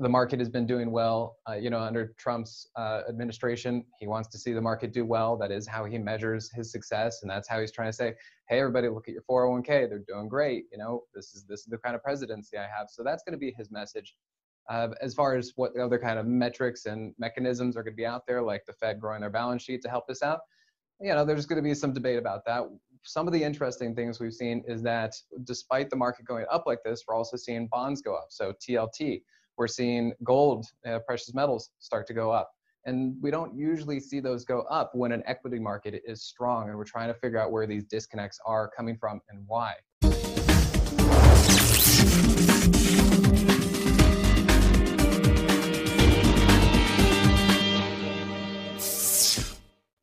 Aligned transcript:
the 0.00 0.08
market 0.08 0.38
has 0.38 0.48
been 0.48 0.66
doing 0.66 0.90
well. 0.90 1.36
Uh, 1.48 1.54
you 1.54 1.68
know, 1.68 1.78
under 1.78 2.14
Trump's 2.18 2.68
uh, 2.76 3.02
administration, 3.08 3.84
he 3.98 4.06
wants 4.06 4.28
to 4.30 4.38
see 4.38 4.52
the 4.52 4.60
market 4.60 4.92
do 4.92 5.04
well. 5.04 5.36
That 5.36 5.50
is 5.50 5.68
how 5.68 5.84
he 5.84 5.98
measures 5.98 6.50
his 6.50 6.72
success, 6.72 7.20
and 7.22 7.30
that's 7.30 7.48
how 7.48 7.60
he's 7.60 7.70
trying 7.70 7.88
to 7.88 7.92
say, 7.92 8.14
"Hey, 8.48 8.60
everybody, 8.60 8.88
look 8.88 9.08
at 9.08 9.14
your 9.14 9.22
401k. 9.30 9.88
They're 9.88 10.02
doing 10.08 10.28
great. 10.28 10.64
You 10.72 10.78
know, 10.78 11.04
this 11.14 11.34
is 11.34 11.44
this 11.44 11.60
is 11.60 11.66
the 11.66 11.78
kind 11.78 11.94
of 11.94 12.02
presidency 12.02 12.56
I 12.56 12.62
have." 12.62 12.88
So 12.88 13.02
that's 13.04 13.22
going 13.22 13.34
to 13.34 13.38
be 13.38 13.52
his 13.56 13.70
message. 13.70 14.14
Uh, 14.70 14.88
as 15.02 15.14
far 15.14 15.36
as 15.36 15.52
what 15.56 15.76
other 15.76 15.98
kind 15.98 16.18
of 16.18 16.26
metrics 16.26 16.86
and 16.86 17.14
mechanisms 17.18 17.76
are 17.76 17.82
going 17.82 17.92
to 17.92 17.96
be 17.96 18.06
out 18.06 18.26
there, 18.26 18.40
like 18.40 18.64
the 18.66 18.72
Fed 18.72 19.00
growing 19.00 19.20
their 19.20 19.30
balance 19.30 19.62
sheet 19.62 19.82
to 19.82 19.88
help 19.88 20.08
us 20.08 20.22
out, 20.22 20.40
you 21.00 21.12
know, 21.12 21.24
there's 21.24 21.46
going 21.46 21.62
to 21.62 21.68
be 21.68 21.74
some 21.74 21.92
debate 21.92 22.18
about 22.18 22.44
that. 22.46 22.62
Some 23.02 23.26
of 23.26 23.32
the 23.32 23.42
interesting 23.42 23.94
things 23.94 24.20
we've 24.20 24.32
seen 24.32 24.62
is 24.68 24.82
that 24.82 25.14
despite 25.44 25.90
the 25.90 25.96
market 25.96 26.24
going 26.24 26.44
up 26.50 26.64
like 26.66 26.82
this, 26.84 27.04
we're 27.08 27.14
also 27.14 27.36
seeing 27.36 27.66
bonds 27.66 28.00
go 28.02 28.14
up. 28.14 28.26
So 28.28 28.52
TLT, 28.52 29.22
we're 29.60 29.68
seeing 29.68 30.14
gold, 30.24 30.64
uh, 30.88 30.98
precious 31.06 31.34
metals 31.34 31.68
start 31.80 32.06
to 32.06 32.14
go 32.14 32.30
up. 32.30 32.50
And 32.86 33.14
we 33.20 33.30
don't 33.30 33.54
usually 33.54 34.00
see 34.00 34.18
those 34.18 34.46
go 34.46 34.62
up 34.62 34.92
when 34.94 35.12
an 35.12 35.22
equity 35.26 35.58
market 35.58 36.00
is 36.06 36.22
strong. 36.22 36.70
And 36.70 36.78
we're 36.78 36.84
trying 36.84 37.08
to 37.08 37.14
figure 37.20 37.38
out 37.38 37.52
where 37.52 37.66
these 37.66 37.84
disconnects 37.84 38.38
are 38.46 38.70
coming 38.74 38.96
from 38.98 39.20
and 39.28 39.44
why. 39.46 39.74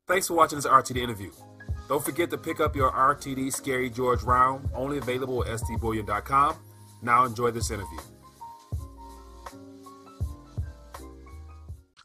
Thanks 0.08 0.28
for 0.28 0.36
watching 0.36 0.60
this 0.60 0.68
RTD 0.68 0.98
interview. 0.98 1.32
Don't 1.90 2.06
forget 2.06 2.30
to 2.30 2.38
pick 2.38 2.60
up 2.60 2.76
your 2.76 2.92
RTD 2.92 3.52
Scary 3.52 3.90
George 3.90 4.22
round, 4.22 4.70
only 4.76 5.00
available 5.00 5.44
at 5.44 5.60
sdbullion.com. 5.60 6.58
Now 7.02 7.26
enjoy 7.26 7.50
this 7.50 7.72
interview. 7.72 8.00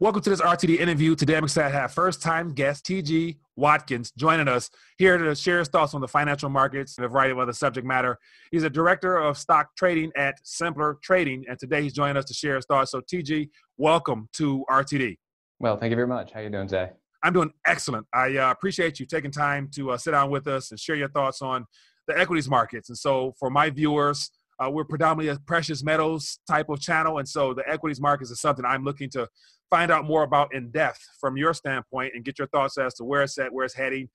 Welcome 0.03 0.23
to 0.23 0.31
this 0.31 0.41
RTD 0.41 0.81
interview. 0.81 1.15
Today 1.15 1.37
I'm 1.37 1.45
excited 1.45 1.71
to 1.71 1.79
have 1.79 1.93
first 1.93 2.21
time 2.21 2.53
guest 2.53 2.85
TG 2.85 3.37
Watkins 3.55 4.11
joining 4.11 4.49
us 4.49 4.69
here 4.99 5.17
to 5.17 5.33
share 5.37 5.61
his 5.61 5.69
thoughts 5.69 5.95
on 5.95 6.01
the 6.01 6.09
financial 6.09 6.51
markets 6.51 6.99
and 6.99 7.05
a 7.05 7.09
variety 7.09 7.31
of 7.31 7.39
other 7.39 7.53
subject 7.53 7.87
matter. 7.87 8.19
He's 8.51 8.65
a 8.65 8.69
director 8.69 9.17
of 9.17 9.39
stock 9.39 9.69
trading 9.77 10.11
at 10.17 10.41
Simpler 10.43 10.99
Trading, 11.05 11.45
and 11.49 11.57
today 11.57 11.83
he's 11.83 11.93
joining 11.93 12.17
us 12.17 12.25
to 12.25 12.35
share 12.35 12.57
his 12.57 12.67
thoughts. 12.67 12.91
So, 12.91 13.01
TG, 13.01 13.49
welcome 13.77 14.29
to 14.33 14.65
RTD. 14.69 15.19
Well, 15.61 15.77
thank 15.77 15.91
you 15.91 15.97
very 15.97 16.09
much. 16.09 16.33
How 16.33 16.41
are 16.41 16.43
you 16.43 16.51
doing 16.51 16.67
today? 16.67 16.91
I'm 17.23 17.33
doing 17.33 17.53
excellent. 17.65 18.05
I 18.13 18.39
uh, 18.39 18.51
appreciate 18.51 18.99
you 18.99 19.07
taking 19.07 19.31
time 19.31 19.71
to 19.77 19.93
uh, 19.93 19.99
sit 19.99 20.11
down 20.11 20.31
with 20.33 20.49
us 20.49 20.73
and 20.73 20.81
share 20.81 20.97
your 20.97 21.11
thoughts 21.11 21.43
on 21.43 21.65
the 22.09 22.19
equities 22.19 22.49
markets. 22.49 22.89
And 22.89 22.99
so, 22.99 23.35
for 23.39 23.51
my 23.51 23.71
viewers, 23.71 24.33
uh, 24.59 24.69
we're 24.69 24.85
predominantly 24.85 25.29
a 25.29 25.39
precious 25.47 25.85
metals 25.85 26.41
type 26.49 26.69
of 26.71 26.81
channel, 26.81 27.19
and 27.19 27.29
so 27.29 27.55
the 27.55 27.63
equities 27.69 28.01
markets 28.01 28.33
is 28.33 28.41
something 28.41 28.65
I'm 28.65 28.85
looking 28.85 29.11
to 29.11 29.29
find 29.73 29.91
out 29.91 30.05
more 30.05 30.23
about 30.23 30.55
in 30.55 30.71
depth 30.71 31.01
from 31.19 31.39
your 31.39 31.55
standpoint 31.55 32.13
and 32.15 32.27
get 32.27 32.39
your 32.39 32.47
thoughts 32.49 32.77
as 32.77 32.93
to 32.93 33.05
where 33.05 33.23
it's 33.23 33.39
at, 33.39 33.51
where 33.51 33.65
it's 33.65 33.75
heading. 33.75 34.07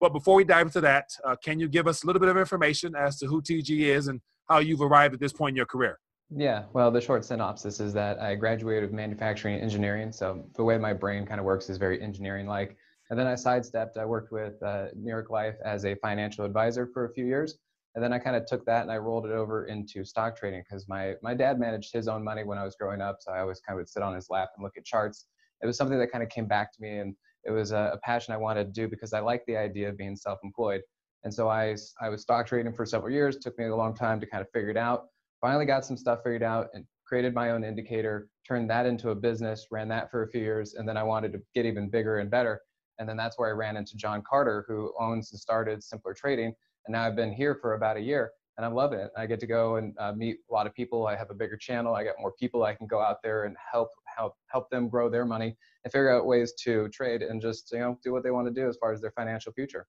But 0.00 0.12
before 0.12 0.34
we 0.34 0.42
dive 0.42 0.66
into 0.66 0.80
that, 0.80 1.04
uh, 1.24 1.36
can 1.36 1.60
you 1.60 1.68
give 1.68 1.86
us 1.86 2.02
a 2.02 2.06
little 2.06 2.18
bit 2.18 2.28
of 2.28 2.36
information 2.36 2.96
as 2.96 3.16
to 3.20 3.26
who 3.26 3.40
TG 3.40 3.78
is 3.96 4.08
and 4.08 4.20
how 4.50 4.58
you've 4.58 4.80
arrived 4.80 5.14
at 5.14 5.20
this 5.20 5.32
point 5.32 5.52
in 5.52 5.56
your 5.56 5.66
career? 5.66 6.00
Yeah, 6.36 6.64
well, 6.72 6.90
the 6.90 7.00
short 7.00 7.24
synopsis 7.24 7.78
is 7.78 7.92
that 7.92 8.20
I 8.20 8.34
graduated 8.34 8.82
with 8.82 8.92
manufacturing 8.92 9.60
engineering. 9.60 10.10
So 10.10 10.44
the 10.56 10.64
way 10.64 10.78
my 10.78 10.92
brain 10.92 11.24
kind 11.24 11.38
of 11.38 11.46
works 11.46 11.70
is 11.70 11.78
very 11.78 12.02
engineering 12.02 12.48
like. 12.48 12.76
And 13.10 13.18
then 13.18 13.28
I 13.28 13.36
sidestepped. 13.36 13.96
I 13.96 14.04
worked 14.04 14.32
with 14.32 14.60
uh, 14.64 14.86
New 14.96 15.10
York 15.10 15.30
Life 15.30 15.54
as 15.64 15.84
a 15.84 15.94
financial 15.96 16.44
advisor 16.44 16.88
for 16.92 17.04
a 17.04 17.12
few 17.12 17.24
years. 17.24 17.58
And 17.94 18.02
then 18.02 18.12
I 18.12 18.18
kind 18.18 18.34
of 18.36 18.46
took 18.46 18.64
that 18.66 18.82
and 18.82 18.90
I 18.90 18.96
rolled 18.96 19.24
it 19.24 19.32
over 19.32 19.66
into 19.66 20.04
stock 20.04 20.36
trading 20.36 20.62
because 20.68 20.88
my, 20.88 21.14
my 21.22 21.34
dad 21.34 21.60
managed 21.60 21.92
his 21.92 22.08
own 22.08 22.24
money 22.24 22.42
when 22.42 22.58
I 22.58 22.64
was 22.64 22.74
growing 22.74 23.00
up. 23.00 23.18
So 23.20 23.32
I 23.32 23.40
always 23.40 23.60
kind 23.60 23.76
of 23.78 23.82
would 23.82 23.88
sit 23.88 24.02
on 24.02 24.14
his 24.14 24.30
lap 24.30 24.50
and 24.56 24.64
look 24.64 24.76
at 24.76 24.84
charts. 24.84 25.26
It 25.62 25.66
was 25.66 25.76
something 25.76 25.98
that 25.98 26.10
kind 26.10 26.24
of 26.24 26.30
came 26.30 26.46
back 26.46 26.72
to 26.74 26.82
me 26.82 26.98
and 26.98 27.14
it 27.44 27.52
was 27.52 27.70
a, 27.70 27.92
a 27.94 27.98
passion 27.98 28.34
I 28.34 28.38
wanted 28.38 28.64
to 28.64 28.80
do 28.80 28.88
because 28.88 29.12
I 29.12 29.20
liked 29.20 29.46
the 29.46 29.56
idea 29.56 29.88
of 29.88 29.96
being 29.96 30.16
self 30.16 30.40
employed. 30.42 30.80
And 31.22 31.32
so 31.32 31.48
I, 31.48 31.76
I 32.00 32.08
was 32.08 32.22
stock 32.22 32.46
trading 32.46 32.72
for 32.72 32.84
several 32.84 33.12
years. 33.12 33.38
Took 33.38 33.58
me 33.58 33.66
a 33.66 33.76
long 33.76 33.94
time 33.94 34.20
to 34.20 34.26
kind 34.26 34.42
of 34.42 34.50
figure 34.50 34.70
it 34.70 34.76
out 34.76 35.06
finally 35.44 35.66
got 35.66 35.84
some 35.84 35.94
stuff 35.94 36.20
figured 36.24 36.42
out 36.42 36.68
and 36.72 36.86
created 37.06 37.34
my 37.34 37.50
own 37.50 37.64
indicator, 37.64 38.30
turned 38.48 38.70
that 38.70 38.86
into 38.86 39.10
a 39.10 39.14
business, 39.14 39.66
ran 39.70 39.88
that 39.88 40.10
for 40.10 40.22
a 40.22 40.28
few 40.28 40.40
years, 40.40 40.72
and 40.72 40.88
then 40.88 40.96
I 40.96 41.02
wanted 41.02 41.34
to 41.34 41.38
get 41.54 41.66
even 41.66 41.90
bigger 41.90 42.20
and 42.20 42.30
better. 42.30 42.62
And 42.98 43.06
then 43.06 43.18
that's 43.18 43.38
where 43.38 43.50
I 43.50 43.52
ran 43.52 43.76
into 43.76 43.94
John 43.94 44.22
Carter, 44.26 44.64
who 44.66 44.94
owns 44.98 45.32
and 45.32 45.38
started 45.38 45.84
Simpler 45.84 46.14
Trading. 46.14 46.54
And 46.86 46.92
now 46.92 47.04
I've 47.04 47.16
been 47.16 47.32
here 47.32 47.58
for 47.60 47.74
about 47.74 47.96
a 47.96 48.00
year 48.00 48.32
and 48.56 48.64
I 48.64 48.68
love 48.68 48.92
it. 48.92 49.10
I 49.16 49.26
get 49.26 49.40
to 49.40 49.46
go 49.46 49.76
and 49.76 49.94
uh, 49.98 50.12
meet 50.12 50.38
a 50.48 50.52
lot 50.52 50.66
of 50.66 50.74
people. 50.74 51.06
I 51.06 51.16
have 51.16 51.30
a 51.30 51.34
bigger 51.34 51.56
channel. 51.56 51.94
I 51.94 52.04
got 52.04 52.14
more 52.20 52.32
people 52.38 52.64
I 52.64 52.74
can 52.74 52.86
go 52.86 53.00
out 53.00 53.18
there 53.22 53.44
and 53.44 53.56
help 53.72 53.88
help 54.16 54.34
help 54.48 54.70
them 54.70 54.88
grow 54.88 55.08
their 55.08 55.24
money 55.24 55.56
and 55.84 55.92
figure 55.92 56.10
out 56.10 56.26
ways 56.26 56.52
to 56.64 56.88
trade 56.88 57.22
and 57.22 57.40
just 57.40 57.70
you 57.72 57.78
know 57.78 57.98
do 58.04 58.12
what 58.12 58.22
they 58.22 58.30
want 58.30 58.46
to 58.46 58.52
do 58.52 58.68
as 58.68 58.76
far 58.76 58.92
as 58.92 59.00
their 59.00 59.12
financial 59.12 59.52
future. 59.52 59.86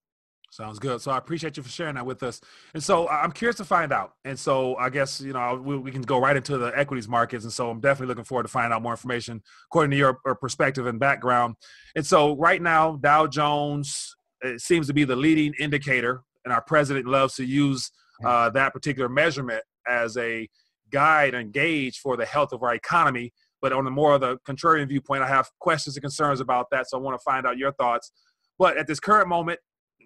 Sounds 0.52 0.80
good. 0.80 1.02
So 1.02 1.12
I 1.12 1.18
appreciate 1.18 1.58
you 1.58 1.64
for 1.64 1.70
sharing 1.70 1.96
that 1.96 2.06
with 2.06 2.24
us. 2.24 2.40
And 2.74 2.82
so 2.82 3.10
I'm 3.10 3.32
curious 3.34 3.58
to 3.58 3.66
find 3.66 3.92
out. 3.92 4.14
And 4.24 4.40
so 4.40 4.78
I 4.78 4.90
guess, 4.90 5.20
you 5.20 5.34
know, 5.34 5.62
we, 5.62 5.76
we, 5.76 5.92
can 5.92 6.04
go 6.04 6.18
right 6.18 6.36
into 6.36 6.58
the 6.58 6.68
equities 6.68 7.10
markets. 7.10 7.44
And 7.44 7.52
so 7.52 7.70
I'm 7.70 7.82
definitely 7.82 8.08
looking 8.08 8.24
forward 8.24 8.44
to 8.44 8.50
finding 8.50 8.74
out 8.74 8.82
more 8.82 8.94
information 8.94 9.44
according 9.70 9.92
to 9.92 9.98
your 9.98 10.14
perspective 10.14 10.86
and 10.86 10.98
background. 10.98 11.56
And 11.96 12.06
so 12.06 12.38
right 12.38 12.62
now, 12.62 12.96
Dow 12.96 13.28
Jones 13.28 14.16
it 14.42 14.62
seems 14.62 14.88
to 14.88 14.94
be 14.94 15.04
the 15.04 15.16
leading 15.16 15.54
indicator. 15.60 16.22
And 16.46 16.54
our 16.54 16.62
president 16.62 17.08
loves 17.08 17.36
to 17.36 17.44
use 17.44 17.92
uh, 18.24 18.50
that 18.52 18.72
particular 18.72 19.10
measurement 19.10 19.64
as 19.88 20.16
a 20.18 20.48
guide 20.92 21.34
and 21.34 21.52
gauge 21.52 22.00
for 22.00 22.16
the 22.16 22.26
health 22.26 22.54
of 22.54 22.64
our 22.64 22.74
economy. 22.74 23.34
But 23.62 23.74
on 23.74 23.84
the 23.84 23.92
more 23.92 24.16
of 24.16 24.22
the 24.22 24.38
contrarian 24.48 24.88
viewpoint, 24.88 25.24
I 25.24 25.28
have 25.28 25.50
questions 25.60 25.96
and 25.96 26.04
concerns 26.04 26.40
about 26.40 26.68
that. 26.72 26.90
So 26.90 26.98
I 26.98 27.02
want 27.02 27.20
to 27.20 27.24
find 27.24 27.46
out 27.46 27.58
your 27.58 27.72
thoughts. 27.74 28.12
But 28.58 28.78
at 28.78 28.88
this 28.88 29.00
current 29.00 29.28
moment, 29.28 29.60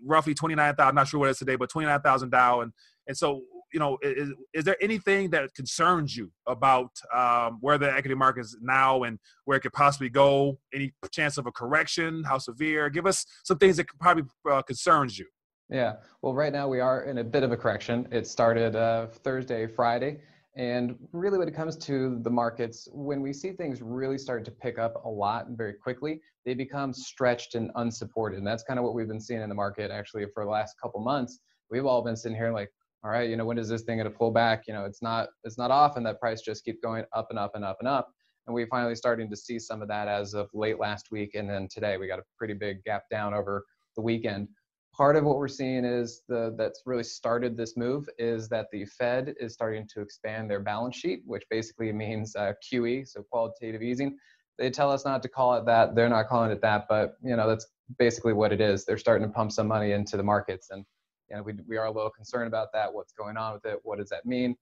roughly 0.04 0.34
29,000, 0.34 0.96
not 0.96 1.08
sure 1.08 1.20
what 1.20 1.28
it 1.28 1.32
is 1.32 1.38
today, 1.40 1.56
but 1.56 1.70
29,000 1.70 2.30
Dow. 2.30 2.62
And, 2.62 2.72
and 3.08 3.18
so, 3.18 3.42
you 3.74 3.80
know, 3.80 3.98
is, 4.02 4.32
is 4.54 4.64
there 4.64 4.78
anything 4.82 5.30
that 5.32 5.54
concerns 5.54 6.16
you 6.16 6.32
about 6.48 6.90
um, 7.14 7.58
where 7.62 7.78
the 7.78 7.92
equity 7.92 8.16
market 8.16 8.42
is 8.42 8.58
now 8.62 9.04
and 9.04 9.20
where 9.46 9.58
it 9.58 9.62
could 9.62 9.74
possibly 9.74 10.10
go? 10.10 10.58
Any 10.74 10.94
chance 11.12 11.38
of 11.38 11.46
a 11.46 11.52
correction? 11.52 12.24
How 12.24 12.38
severe? 12.38 12.90
Give 12.90 13.06
us 13.06 13.26
some 13.44 13.58
things 13.58 13.78
that 13.78 13.88
probably 14.00 14.24
uh, 14.50 14.62
concerns 14.64 15.20
you. 15.20 15.28
Yeah. 15.70 15.98
Well, 16.22 16.34
right 16.34 16.52
now 16.52 16.68
we 16.68 16.80
are 16.80 17.04
in 17.04 17.20
a 17.20 17.24
bit 17.24 17.44
of 17.44 17.52
a 17.52 17.58
correction. 17.58 18.08
It 18.12 18.26
started 18.26 18.76
uh, 18.76 19.08
Thursday, 19.08 19.68
Friday. 19.68 20.22
And 20.56 20.96
really, 21.14 21.38
when 21.38 21.48
it 21.48 21.54
comes 21.54 21.78
to 21.78 22.20
the 22.24 22.30
markets, 22.30 22.88
when 22.92 23.22
we 23.22 23.32
see 23.32 23.52
things 23.52 23.82
really 23.82 24.18
start 24.18 24.44
to 24.46 24.52
pick 24.52 24.80
up 24.80 25.06
a 25.06 25.10
lot 25.10 25.48
and 25.48 25.56
very 25.56 25.74
quickly, 25.74 26.22
they 26.44 26.56
become 26.56 26.92
stretched 26.92 27.54
and 27.54 27.70
unsupported. 27.76 28.40
And 28.40 28.48
that's 28.48 28.64
kind 28.64 28.80
of 28.80 28.84
what 28.84 28.96
we've 28.96 29.08
been 29.08 29.22
seeing 29.22 29.42
in 29.42 29.48
the 29.48 29.56
market 29.56 29.92
actually 29.92 30.26
for 30.34 30.44
the 30.44 30.50
last 30.50 30.76
couple 30.82 31.02
months. 31.02 31.40
We've 31.70 31.86
all 31.86 32.02
been 32.02 32.18
sitting 32.18 32.36
here 32.36 32.52
like, 32.52 32.72
all 33.04 33.12
right, 33.12 33.30
you 33.30 33.38
know, 33.38 33.46
when 33.46 33.60
is 33.60 33.70
this 33.70 33.84
thing 33.84 33.98
going 33.98 34.12
to 34.12 34.18
pull 34.18 34.32
back? 34.32 34.64
You 34.68 34.74
know, 34.74 34.86
it's 34.86 35.04
not 35.04 35.30
it's 35.44 35.58
not 35.60 35.70
often 35.70 36.04
that 36.04 36.20
price 36.20 36.42
just 36.42 36.66
keep 36.66 36.82
going 36.82 37.06
up 37.14 37.28
and 37.30 37.38
up 37.38 37.52
and 37.54 37.64
up 37.64 37.78
and 37.80 37.88
up. 37.88 38.12
And 38.48 38.56
we 38.56 38.66
finally 38.66 38.96
starting 38.96 39.30
to 39.30 39.38
see 39.38 39.60
some 39.60 39.84
of 39.84 39.88
that 39.90 40.08
as 40.08 40.34
of 40.34 40.50
late 40.56 40.80
last 40.80 41.12
week, 41.12 41.36
and 41.36 41.48
then 41.48 41.68
today 41.72 41.98
we 41.98 42.08
got 42.08 42.20
a 42.20 42.24
pretty 42.38 42.56
big 42.56 42.84
gap 42.84 43.04
down 43.12 43.36
over 43.36 43.64
the 43.96 44.02
weekend 44.02 44.48
part 45.00 45.16
of 45.16 45.24
what 45.24 45.38
we're 45.38 45.48
seeing 45.48 45.86
is 45.86 46.24
the 46.28 46.54
that's 46.58 46.82
really 46.86 47.06
started 47.06 47.56
this 47.56 47.78
move 47.78 48.10
is 48.18 48.50
that 48.50 48.68
the 48.74 48.84
Fed 48.84 49.34
is 49.40 49.54
starting 49.54 49.88
to 49.94 50.02
expand 50.02 50.52
their 50.52 50.60
balance 50.60 50.98
sheet, 50.98 51.22
which 51.26 51.44
basically 51.50 51.94
means 51.94 52.36
uh, 52.36 52.52
QE, 52.62 53.08
so 53.08 53.24
qualitative 53.32 53.82
easing. 53.82 54.18
They 54.58 54.70
tell 54.70 54.92
us 54.92 55.06
not 55.06 55.24
to 55.24 55.30
call 55.30 55.56
it 55.56 55.66
that. 55.68 55.96
They're 55.96 56.10
not 56.10 56.28
calling 56.28 56.52
it 56.52 56.62
that, 56.64 56.88
but 56.90 57.14
you 57.24 57.38
know 57.38 57.48
that's 57.48 57.68
basically 57.98 58.34
what 58.34 58.52
it 58.52 58.60
is. 58.60 58.84
They're 58.84 58.98
starting 58.98 59.26
to 59.26 59.34
pump 59.34 59.54
some 59.54 59.70
money 59.70 59.94
into 59.94 60.18
the 60.18 60.24
markets, 60.24 60.68
and 60.70 60.84
you 61.30 61.38
know 61.38 61.44
we 61.44 61.54
we 61.66 61.78
are 61.78 61.86
a 61.86 61.92
little 61.92 62.10
concerned 62.10 62.50
about 62.50 62.74
that. 62.74 62.94
What's 62.94 63.14
going 63.14 63.38
on 63.38 63.54
with 63.54 63.66
it? 63.66 63.80
What 63.84 64.00
does 64.00 64.10
that 64.10 64.26
mean? 64.26 64.54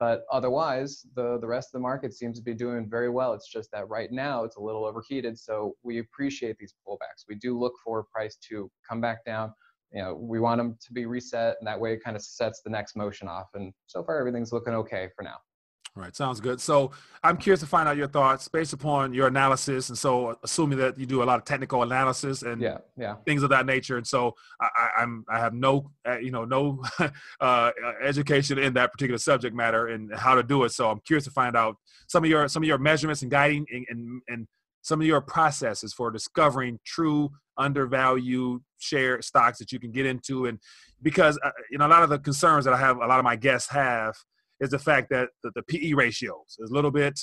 But 0.00 0.24
otherwise, 0.32 1.06
the, 1.14 1.38
the 1.40 1.46
rest 1.46 1.68
of 1.68 1.74
the 1.74 1.82
market 1.90 2.12
seems 2.12 2.36
to 2.38 2.42
be 2.42 2.52
doing 2.52 2.90
very 2.90 3.08
well. 3.08 3.32
It's 3.32 3.48
just 3.48 3.70
that 3.70 3.88
right 3.88 4.10
now 4.10 4.42
it's 4.42 4.56
a 4.56 4.60
little 4.60 4.84
overheated. 4.84 5.38
So 5.38 5.76
we 5.84 6.00
appreciate 6.00 6.58
these 6.58 6.74
pullbacks. 6.84 7.26
We 7.28 7.36
do 7.36 7.56
look 7.56 7.74
for 7.84 8.02
price 8.12 8.36
to 8.48 8.68
come 8.86 9.00
back 9.00 9.24
down 9.24 9.52
you 9.94 10.02
know, 10.02 10.14
we 10.14 10.40
want 10.40 10.58
them 10.58 10.76
to 10.84 10.92
be 10.92 11.06
reset, 11.06 11.56
and 11.60 11.66
that 11.66 11.78
way 11.78 11.92
it 11.92 12.02
kind 12.02 12.16
of 12.16 12.22
sets 12.22 12.60
the 12.62 12.70
next 12.70 12.96
motion 12.96 13.28
off. 13.28 13.46
And 13.54 13.72
so 13.86 14.02
far, 14.02 14.18
everything's 14.18 14.52
looking 14.52 14.74
okay 14.74 15.08
for 15.14 15.22
now. 15.22 15.36
All 15.96 16.02
right, 16.02 16.16
sounds 16.16 16.40
good. 16.40 16.60
So 16.60 16.90
I'm 17.22 17.36
curious 17.36 17.60
to 17.60 17.66
find 17.66 17.88
out 17.88 17.96
your 17.96 18.08
thoughts 18.08 18.48
based 18.48 18.72
upon 18.72 19.14
your 19.14 19.28
analysis, 19.28 19.90
and 19.90 19.96
so 19.96 20.36
assuming 20.42 20.78
that 20.78 20.98
you 20.98 21.06
do 21.06 21.22
a 21.22 21.24
lot 21.24 21.38
of 21.38 21.44
technical 21.44 21.84
analysis 21.84 22.42
and 22.42 22.60
yeah, 22.60 22.78
yeah. 22.96 23.14
things 23.24 23.44
of 23.44 23.50
that 23.50 23.64
nature. 23.64 23.96
And 23.96 24.04
so 24.04 24.34
I, 24.60 24.90
am 24.98 25.24
I 25.28 25.38
have 25.38 25.54
no 25.54 25.92
uh, 26.04 26.18
you 26.18 26.32
know 26.32 26.44
no 26.44 26.82
uh, 27.40 27.70
education 28.02 28.58
in 28.58 28.74
that 28.74 28.90
particular 28.90 29.18
subject 29.18 29.54
matter 29.54 29.86
and 29.86 30.12
how 30.12 30.34
to 30.34 30.42
do 30.42 30.64
it. 30.64 30.70
So 30.70 30.90
I'm 30.90 30.98
curious 31.06 31.24
to 31.26 31.30
find 31.30 31.56
out 31.56 31.76
some 32.08 32.24
of 32.24 32.30
your 32.30 32.48
some 32.48 32.64
of 32.64 32.66
your 32.66 32.78
measurements 32.78 33.22
and 33.22 33.30
guiding 33.30 33.64
and 33.70 33.86
and, 33.88 34.22
and 34.26 34.48
some 34.84 35.00
of 35.00 35.06
your 35.06 35.20
processes 35.20 35.92
for 35.92 36.10
discovering 36.10 36.78
true 36.84 37.30
undervalued 37.56 38.60
share 38.78 39.20
stocks 39.22 39.58
that 39.58 39.72
you 39.72 39.80
can 39.80 39.90
get 39.90 40.06
into 40.06 40.46
and 40.46 40.58
because 41.02 41.38
uh, 41.44 41.50
you 41.70 41.78
know 41.78 41.86
a 41.86 41.88
lot 41.88 42.02
of 42.02 42.10
the 42.10 42.18
concerns 42.18 42.64
that 42.64 42.74
i 42.74 42.76
have 42.76 42.96
a 42.96 43.06
lot 43.06 43.18
of 43.18 43.24
my 43.24 43.36
guests 43.36 43.70
have 43.70 44.14
is 44.60 44.70
the 44.70 44.78
fact 44.78 45.08
that 45.10 45.28
the, 45.42 45.50
the 45.54 45.62
pe 45.62 45.92
ratios 45.92 46.56
is 46.58 46.70
a 46.70 46.74
little 46.74 46.90
bit 46.90 47.18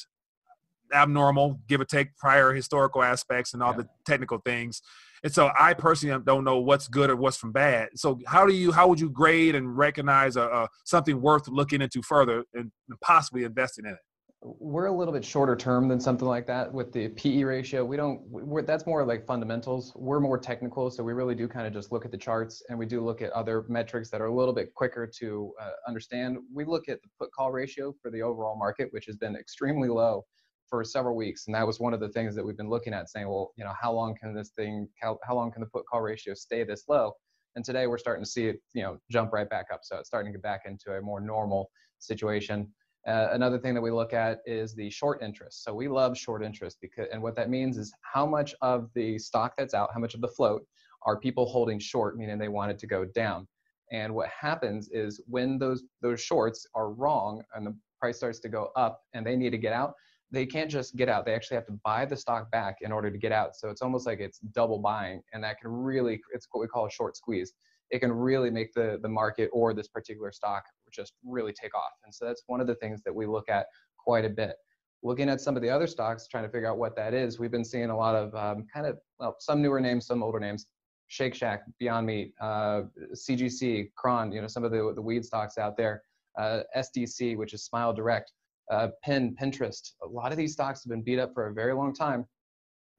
abnormal, 0.94 1.60
give 1.68 1.82
or 1.82 1.86
take 1.86 2.16
prior 2.18 2.54
historical 2.54 3.04
aspects 3.04 3.54
and 3.54 3.64
all 3.64 3.72
yeah. 3.72 3.78
the 3.78 3.90
technical 4.06 4.40
things. 4.40 4.82
And 5.24 5.32
so 5.32 5.52
I 5.60 5.74
personally 5.74 6.22
don't 6.26 6.44
know 6.44 6.60
what's 6.60 6.88
good 6.88 7.10
or 7.10 7.16
what's 7.16 7.38
from 7.38 7.52
bad. 7.52 7.90
So 7.96 8.20
how 8.26 8.46
do 8.46 8.54
you 8.54 8.72
how 8.72 8.88
would 8.88 9.00
you 9.00 9.10
grade 9.10 9.56
and 9.56 9.78
recognize 9.78 10.36
a, 10.36 10.44
a 10.44 10.68
something 10.84 11.22
worth 11.22 11.48
looking 11.48 11.82
into 11.82 12.02
further 12.02 12.44
and 12.54 12.72
possibly 13.02 13.44
investing 13.44 13.86
in 13.86 13.92
it? 13.92 14.00
We're 14.44 14.88
a 14.88 14.92
little 14.92 15.14
bit 15.14 15.24
shorter 15.24 15.56
term 15.56 15.88
than 15.88 16.00
something 16.00 16.28
like 16.28 16.48
that 16.48 16.74
with 16.74 16.92
the 16.92 17.10
PE 17.10 17.44
ratio. 17.44 17.86
We 17.86 17.96
don't, 17.96 18.66
that's 18.66 18.88
more 18.88 19.06
like 19.06 19.24
fundamentals. 19.28 19.94
We're 19.96 20.20
more 20.20 20.40
technical. 20.40 20.90
So 20.90 21.04
we 21.04 21.14
really 21.14 21.36
do 21.36 21.48
kind 21.48 21.68
of 21.68 21.74
just 21.74 21.92
look 21.92 22.06
at 22.06 22.12
the 22.12 22.18
charts 22.18 22.64
and 22.70 22.80
we 22.80 22.88
do 22.88 23.06
look 23.06 23.22
at 23.22 23.32
other 23.34 23.66
metrics 23.70 24.10
that 24.10 24.20
are 24.20 24.26
a 24.26 24.36
little 24.36 24.54
bit 24.54 24.74
quicker 24.74 25.06
to 25.20 25.54
uh, 25.62 25.70
understand. 25.88 26.40
We 26.52 26.66
look 26.66 26.90
at 26.90 27.04
the 27.04 27.10
put 27.20 27.32
call 27.32 27.52
ratio 27.52 27.94
for 28.02 28.10
the 28.10 28.24
overall 28.24 28.58
market, 28.58 28.88
which 28.92 29.06
has 29.06 29.16
been 29.16 29.36
extremely 29.36 29.90
low 29.90 30.26
for 30.68 30.84
several 30.84 31.16
weeks. 31.16 31.46
And 31.46 31.54
that 31.54 31.68
was 31.68 31.80
one 31.80 31.94
of 31.94 32.00
the 32.00 32.10
things 32.10 32.34
that 32.36 32.44
we've 32.44 32.58
been 32.58 32.70
looking 32.70 32.96
at 32.96 33.10
saying, 33.10 33.28
well, 33.28 33.52
you 33.58 33.64
know, 33.64 33.74
how 33.80 33.92
long 33.92 34.16
can 34.16 34.34
this 34.34 34.50
thing, 34.50 34.88
how, 35.00 35.20
how 35.24 35.36
long 35.36 35.52
can 35.52 35.62
the 35.62 35.68
put 35.68 35.86
call 35.86 36.02
ratio 36.02 36.34
stay 36.34 36.64
this 36.64 36.86
low? 36.88 37.14
And 37.56 37.64
today 37.64 37.86
we're 37.86 38.00
starting 38.00 38.24
to 38.24 38.30
see 38.30 38.48
it, 38.48 38.60
you 38.74 38.82
know, 38.82 38.98
jump 39.12 39.34
right 39.34 39.50
back 39.50 39.68
up. 39.72 39.82
So 39.84 39.98
it's 39.98 40.08
starting 40.08 40.32
to 40.32 40.38
get 40.38 40.42
back 40.42 40.62
into 40.66 40.94
a 40.94 41.02
more 41.02 41.22
normal 41.22 41.70
situation. 42.00 42.72
Uh, 43.08 43.30
another 43.32 43.58
thing 43.58 43.74
that 43.74 43.82
we 43.82 43.90
look 43.90 44.14
at 44.14 44.40
is 44.46 44.76
the 44.76 44.90
short 44.90 45.24
interest. 45.24 45.64
So 45.64 45.74
we 45.74 45.88
love 45.88 46.16
short 46.16 46.44
interest 46.44 46.78
because, 46.82 47.08
and 47.12 47.22
what 47.22 47.36
that 47.36 47.50
means 47.50 47.78
is 47.78 47.92
how 48.02 48.26
much 48.26 48.54
of 48.62 48.90
the 48.94 49.18
stock 49.18 49.54
that's 49.58 49.74
out, 49.74 49.90
how 49.94 50.00
much 50.00 50.14
of 50.14 50.22
the 50.22 50.28
float 50.28 50.64
are 51.04 51.20
people 51.20 51.46
holding 51.48 51.80
short, 51.80 52.16
meaning 52.16 52.38
they 52.38 52.48
want 52.48 52.72
it 52.72 52.78
to 52.80 52.88
go 52.88 53.06
down. 53.06 53.48
And 53.92 54.14
what 54.14 54.30
happens 54.30 54.90
is 54.92 55.22
when 55.28 55.58
those 55.58 55.84
those 56.02 56.22
shorts 56.22 56.66
are 56.76 56.92
wrong 56.92 57.44
and 57.56 57.66
the 57.66 57.76
price 58.00 58.18
starts 58.18 58.40
to 58.40 58.50
go 58.50 58.70
up 58.76 59.02
and 59.14 59.26
they 59.26 59.36
need 59.36 59.50
to 59.50 59.58
get 59.58 59.74
out, 59.74 59.96
they 60.32 60.46
can't 60.46 60.72
just 60.72 60.96
get 60.96 61.10
out. 61.10 61.26
They 61.26 61.34
actually 61.34 61.56
have 61.56 61.66
to 61.68 61.80
buy 61.84 62.06
the 62.06 62.16
stock 62.16 62.50
back 62.52 62.78
in 62.82 62.92
order 62.92 63.12
to 63.12 63.18
get 63.18 63.32
out. 63.32 63.56
So 63.56 63.70
it's 63.70 63.82
almost 63.82 64.06
like 64.06 64.20
it's 64.20 64.40
double 64.40 64.80
buying, 64.80 65.22
and 65.34 65.44
that 65.44 65.60
can 65.60 65.72
really 65.72 66.22
it's 66.34 66.48
what 66.52 66.62
we 66.62 66.68
call 66.68 66.86
a 66.86 66.92
short 66.92 67.18
squeeze. 67.18 67.54
It 67.90 68.00
can 68.00 68.12
really 68.12 68.52
make 68.52 68.74
the 68.74 69.00
the 69.02 69.10
market 69.10 69.50
or 69.52 69.74
this 69.74 69.88
particular 69.88 70.32
stock 70.32 70.64
just 70.92 71.14
really 71.26 71.54
take 71.54 71.76
off. 71.76 71.92
And 72.04 72.14
so 72.14 72.26
that's 72.26 72.44
one 72.48 72.62
of 72.62 72.68
the 72.68 72.76
things 72.76 73.02
that 73.04 73.14
we 73.14 73.26
look 73.26 73.50
at 73.50 73.68
quite 73.98 74.26
a 74.26 74.30
bit. 74.30 74.56
Looking 75.04 75.30
at 75.30 75.42
some 75.42 75.56
of 75.56 75.62
the 75.62 75.70
other 75.70 75.88
stocks, 75.88 76.28
trying 76.28 76.44
to 76.44 76.50
figure 76.50 76.70
out 76.70 76.78
what 76.78 76.96
that 76.96 77.14
is, 77.14 77.40
we've 77.40 77.52
been 77.52 77.66
seeing 77.66 77.90
a 77.90 77.98
lot 77.98 78.16
of 78.16 78.36
um, 78.36 78.66
kind 78.72 78.86
of 78.86 78.98
well, 79.20 79.36
some 79.40 79.62
newer 79.62 79.80
names, 79.80 80.06
some 80.06 80.22
older 80.22 80.40
names. 80.40 80.68
Shake 81.08 81.36
Shack, 81.36 81.64
Beyond 81.78 82.08
Meat, 82.08 82.34
uh, 82.40 82.84
CGC, 83.14 83.92
Cron, 83.98 84.32
you 84.32 84.40
know, 84.40 84.48
some 84.48 84.64
of 84.64 84.72
the, 84.72 84.94
the 84.96 85.02
weed 85.02 85.26
stocks 85.26 85.58
out 85.58 85.76
there, 85.76 86.04
uh, 86.40 86.62
SDC, 86.78 87.36
which 87.36 87.54
is 87.54 87.66
Smile 87.66 87.92
Direct 87.92 88.32
uh, 88.72 88.88
Pin, 89.04 89.36
Pinterest. 89.36 89.92
A 90.04 90.08
lot 90.08 90.32
of 90.32 90.38
these 90.38 90.54
stocks 90.54 90.84
have 90.84 90.90
been 90.90 91.02
beat 91.02 91.20
up 91.20 91.34
for 91.34 91.48
a 91.48 91.54
very 91.54 91.74
long 91.74 91.94
time. 91.94 92.26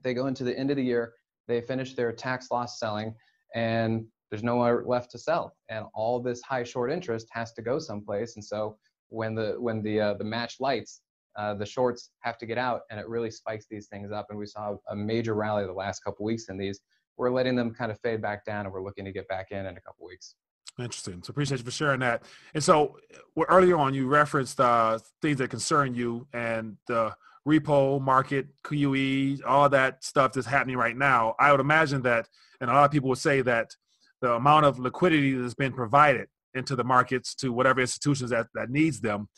They 0.03 0.13
go 0.13 0.27
into 0.27 0.45
the 0.45 0.57
end 0.57 0.71
of 0.71 0.77
the 0.77 0.85
year, 0.85 1.15
they 1.49 1.63
finish 1.63 1.95
their 1.95 2.13
tax 2.13 2.51
loss 2.51 2.79
selling, 2.79 3.15
and 3.55 4.05
there's 4.33 4.43
nowhere 4.43 4.83
left 4.87 5.11
to 5.11 5.19
sell. 5.19 5.55
And 5.69 5.85
all 5.93 6.19
this 6.19 6.41
high 6.41 6.65
short 6.65 6.91
interest 6.91 7.29
has 7.33 7.53
to 7.53 7.61
go 7.61 7.79
someplace. 7.79 8.37
And 8.37 8.45
so 8.45 8.79
when 9.11 9.35
the 9.35 9.57
when 9.59 9.83
the 9.83 10.01
uh, 10.01 10.15
the 10.15 10.25
match 10.25 10.57
lights, 10.59 11.03
uh, 11.37 11.53
the 11.53 11.67
shorts 11.67 12.09
have 12.21 12.39
to 12.39 12.47
get 12.47 12.57
out, 12.57 12.81
and 12.91 12.99
it 12.99 13.07
really 13.07 13.31
spikes 13.31 13.67
these 13.71 13.89
things 13.89 14.11
up. 14.11 14.29
And 14.31 14.39
we 14.39 14.47
saw 14.47 14.77
a 14.89 14.97
major 14.97 15.35
rally 15.35 15.67
the 15.67 15.73
last 15.75 16.01
couple 16.01 16.25
weeks 16.25 16.49
in 16.49 16.57
these. 16.57 16.81
We're 17.19 17.31
letting 17.31 17.57
them 17.57 17.75
kind 17.75 17.93
of 17.93 18.01
fade 18.01 18.23
back 18.23 18.47
down, 18.47 18.65
and 18.65 18.73
we're 18.73 18.83
looking 18.83 19.05
to 19.05 19.13
get 19.13 19.29
back 19.29 19.49
in 19.51 19.67
in 19.67 19.77
a 19.77 19.81
couple 19.83 20.07
weeks. 20.07 20.35
Interesting. 20.79 21.23
So 21.23 21.33
appreciate 21.33 21.59
you 21.59 21.65
for 21.65 21.71
sharing 21.71 22.01
that. 22.01 22.23
And 22.55 22.65
so 22.65 22.97
well, 23.37 23.45
earlier 23.51 23.77
on, 23.77 23.93
you 23.93 24.07
referenced 24.09 24.59
uh, 24.59 24.99
things 25.21 25.37
that 25.39 25.51
concern 25.51 25.95
you 25.95 26.27
and 26.33 26.79
the 26.89 27.15
repo 27.47 28.01
market, 28.01 28.47
QE, 28.65 29.41
all 29.47 29.69
that 29.69 30.03
stuff 30.03 30.33
that's 30.33 30.47
happening 30.47 30.79
right 30.79 30.97
now. 30.97 31.35
I 31.39 31.51
would 31.51 31.61
imagine 31.61 32.01
that, 32.03 32.29
and 32.63 32.71
a 32.71 32.73
lot 32.73 32.87
of 32.87 32.91
people 32.91 33.11
would 33.11 33.19
say 33.19 33.43
that 33.43 33.77
the 34.23 34.33
amount 34.33 34.65
of 34.65 34.79
liquidity 34.79 35.35
that's 35.35 35.55
been 35.55 35.73
provided 35.73 36.29
into 36.55 36.77
the 36.77 36.85
markets 36.85 37.35
to 37.35 37.53
whatever 37.53 37.81
institutions 37.81 38.31
that, 38.31 38.47
that 38.55 38.71
needs 38.71 39.01
them 39.01 39.29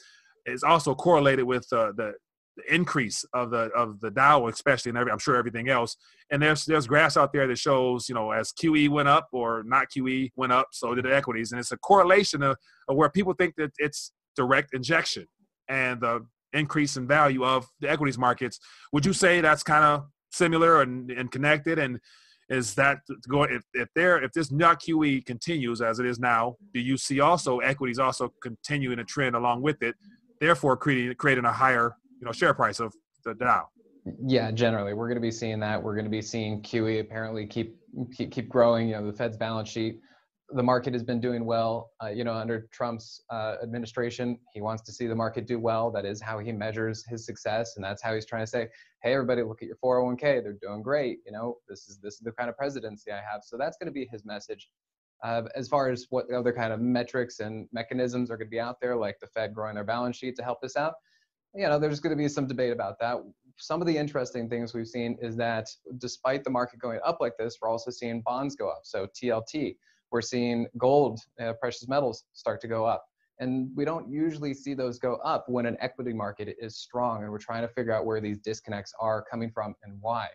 is 0.46 0.62
also 0.62 0.94
correlated 0.94 1.44
with 1.44 1.66
uh, 1.72 1.92
the 1.96 2.14
the 2.56 2.74
increase 2.74 3.24
of 3.32 3.50
the 3.50 3.70
of 3.76 4.00
the 4.00 4.10
Dow, 4.10 4.46
especially, 4.46 4.90
and 4.90 4.98
I'm 4.98 5.18
sure 5.18 5.36
everything 5.36 5.68
else. 5.68 5.96
And 6.30 6.40
there's 6.42 6.64
there's 6.64 6.86
graphs 6.86 7.16
out 7.16 7.32
there 7.32 7.46
that 7.46 7.58
shows, 7.58 8.08
you 8.08 8.14
know, 8.14 8.30
as 8.30 8.52
QE 8.52 8.88
went 8.90 9.08
up 9.08 9.28
or 9.32 9.64
not 9.64 9.88
QE 9.90 10.30
went 10.36 10.52
up, 10.52 10.68
so 10.72 10.94
did 10.94 11.04
the 11.04 11.14
equities, 11.14 11.52
and 11.52 11.58
it's 11.58 11.72
a 11.72 11.78
correlation 11.78 12.42
of, 12.42 12.56
of 12.88 12.96
where 12.96 13.10
people 13.10 13.34
think 13.34 13.54
that 13.56 13.72
it's 13.78 14.12
direct 14.36 14.74
injection 14.74 15.26
and 15.68 16.00
the 16.00 16.24
increase 16.52 16.96
in 16.96 17.06
value 17.06 17.44
of 17.44 17.66
the 17.80 17.90
equities 17.90 18.18
markets. 18.18 18.60
Would 18.92 19.04
you 19.04 19.12
say 19.12 19.40
that's 19.40 19.62
kind 19.62 19.84
of 19.84 20.04
similar 20.30 20.82
and, 20.82 21.10
and 21.10 21.30
connected? 21.30 21.78
And 21.78 21.98
is 22.48 22.74
that 22.74 22.98
going 23.28 23.52
if, 23.52 23.62
if 23.72 23.88
there 23.94 24.22
if 24.22 24.32
this 24.32 24.50
not 24.50 24.80
QE 24.80 25.24
continues 25.24 25.80
as 25.80 25.98
it 25.98 26.06
is 26.06 26.18
now, 26.18 26.56
do 26.72 26.80
you 26.80 26.96
see 26.96 27.20
also 27.20 27.58
equities 27.58 27.98
also 27.98 28.32
continuing 28.42 28.98
a 28.98 29.04
trend 29.04 29.34
along 29.36 29.62
with 29.62 29.82
it, 29.82 29.94
therefore 30.40 30.76
creating 30.76 31.14
creating 31.16 31.44
a 31.44 31.52
higher 31.52 31.96
you 32.20 32.26
know 32.26 32.32
share 32.32 32.54
price 32.54 32.80
of 32.80 32.92
the 33.24 33.34
Dow. 33.34 33.68
Yeah, 34.26 34.50
generally, 34.50 34.92
we're 34.92 35.08
going 35.08 35.16
to 35.16 35.22
be 35.22 35.30
seeing 35.30 35.60
that. 35.60 35.82
We're 35.82 35.94
going 35.94 36.04
to 36.04 36.10
be 36.10 36.20
seeing 36.20 36.60
QE 36.62 37.00
apparently 37.00 37.46
keep 37.46 37.76
keep, 38.14 38.30
keep 38.30 38.48
growing. 38.48 38.88
You 38.88 38.96
know, 38.96 39.10
the 39.10 39.16
Fed's 39.16 39.36
balance 39.36 39.68
sheet. 39.68 40.00
The 40.50 40.62
market 40.62 40.92
has 40.92 41.02
been 41.02 41.20
doing 41.20 41.46
well. 41.46 41.90
Uh, 42.02 42.08
you 42.08 42.22
know, 42.22 42.34
under 42.34 42.68
Trump's 42.70 43.22
uh, 43.30 43.56
administration, 43.62 44.38
he 44.52 44.60
wants 44.60 44.82
to 44.82 44.92
see 44.92 45.06
the 45.06 45.14
market 45.14 45.46
do 45.46 45.58
well. 45.58 45.90
That 45.90 46.04
is 46.04 46.20
how 46.20 46.38
he 46.38 46.52
measures 46.52 47.04
his 47.08 47.24
success, 47.24 47.76
and 47.76 47.84
that's 47.84 48.02
how 48.02 48.14
he's 48.14 48.26
trying 48.26 48.42
to 48.42 48.46
say, 48.46 48.68
"Hey, 49.02 49.14
everybody, 49.14 49.42
look 49.42 49.62
at 49.62 49.68
your 49.68 49.76
401k. 49.82 50.42
They're 50.42 50.58
doing 50.60 50.82
great. 50.82 51.20
You 51.24 51.32
know, 51.32 51.56
this 51.68 51.88
is 51.88 51.98
this 52.02 52.14
is 52.14 52.20
the 52.20 52.32
kind 52.32 52.50
of 52.50 52.56
presidency 52.56 53.10
I 53.10 53.16
have." 53.16 53.42
So 53.42 53.56
that's 53.56 53.78
going 53.78 53.86
to 53.86 53.92
be 53.92 54.06
his 54.12 54.24
message. 54.24 54.68
Uh, 55.22 55.44
as 55.54 55.68
far 55.68 55.90
as 55.90 56.06
what 56.10 56.30
other 56.30 56.52
kind 56.52 56.72
of 56.72 56.80
metrics 56.80 57.40
and 57.40 57.66
mechanisms 57.72 58.30
are 58.30 58.36
going 58.36 58.46
to 58.46 58.50
be 58.50 58.60
out 58.60 58.80
there, 58.80 58.94
like 58.94 59.18
the 59.20 59.26
Fed 59.28 59.54
growing 59.54 59.74
their 59.74 59.84
balance 59.84 60.18
sheet 60.18 60.36
to 60.36 60.42
help 60.42 60.60
this 60.60 60.76
out, 60.76 60.94
you 61.54 61.66
know, 61.66 61.78
there's 61.78 62.00
going 62.00 62.16
to 62.16 62.22
be 62.22 62.28
some 62.28 62.46
debate 62.46 62.72
about 62.72 62.98
that. 63.00 63.16
Some 63.56 63.80
of 63.80 63.86
the 63.86 63.96
interesting 63.96 64.48
things 64.48 64.74
we've 64.74 64.88
seen 64.88 65.16
is 65.22 65.36
that 65.36 65.68
despite 65.98 66.42
the 66.44 66.50
market 66.50 66.80
going 66.80 66.98
up 67.04 67.18
like 67.20 67.36
this, 67.38 67.58
we're 67.62 67.68
also 67.68 67.90
seeing 67.90 68.20
bonds 68.22 68.56
go 68.56 68.68
up. 68.68 68.80
So 68.82 69.06
TLT, 69.06 69.76
we're 70.14 70.22
seeing 70.22 70.66
gold, 70.78 71.18
uh, 71.42 71.52
precious 71.60 71.88
metals 71.88 72.24
start 72.34 72.60
to 72.60 72.68
go 72.68 72.86
up. 72.86 73.04
And 73.40 73.68
we 73.74 73.84
don't 73.84 74.08
usually 74.08 74.54
see 74.54 74.72
those 74.72 75.00
go 75.00 75.16
up 75.16 75.44
when 75.48 75.66
an 75.66 75.76
equity 75.80 76.12
market 76.12 76.54
is 76.60 76.78
strong. 76.78 77.24
And 77.24 77.32
we're 77.32 77.38
trying 77.38 77.62
to 77.62 77.68
figure 77.74 77.92
out 77.92 78.06
where 78.06 78.20
these 78.20 78.38
disconnects 78.38 78.92
are 79.00 79.24
coming 79.28 79.50
from 79.50 79.74
and 79.82 79.98
why. 80.00 80.28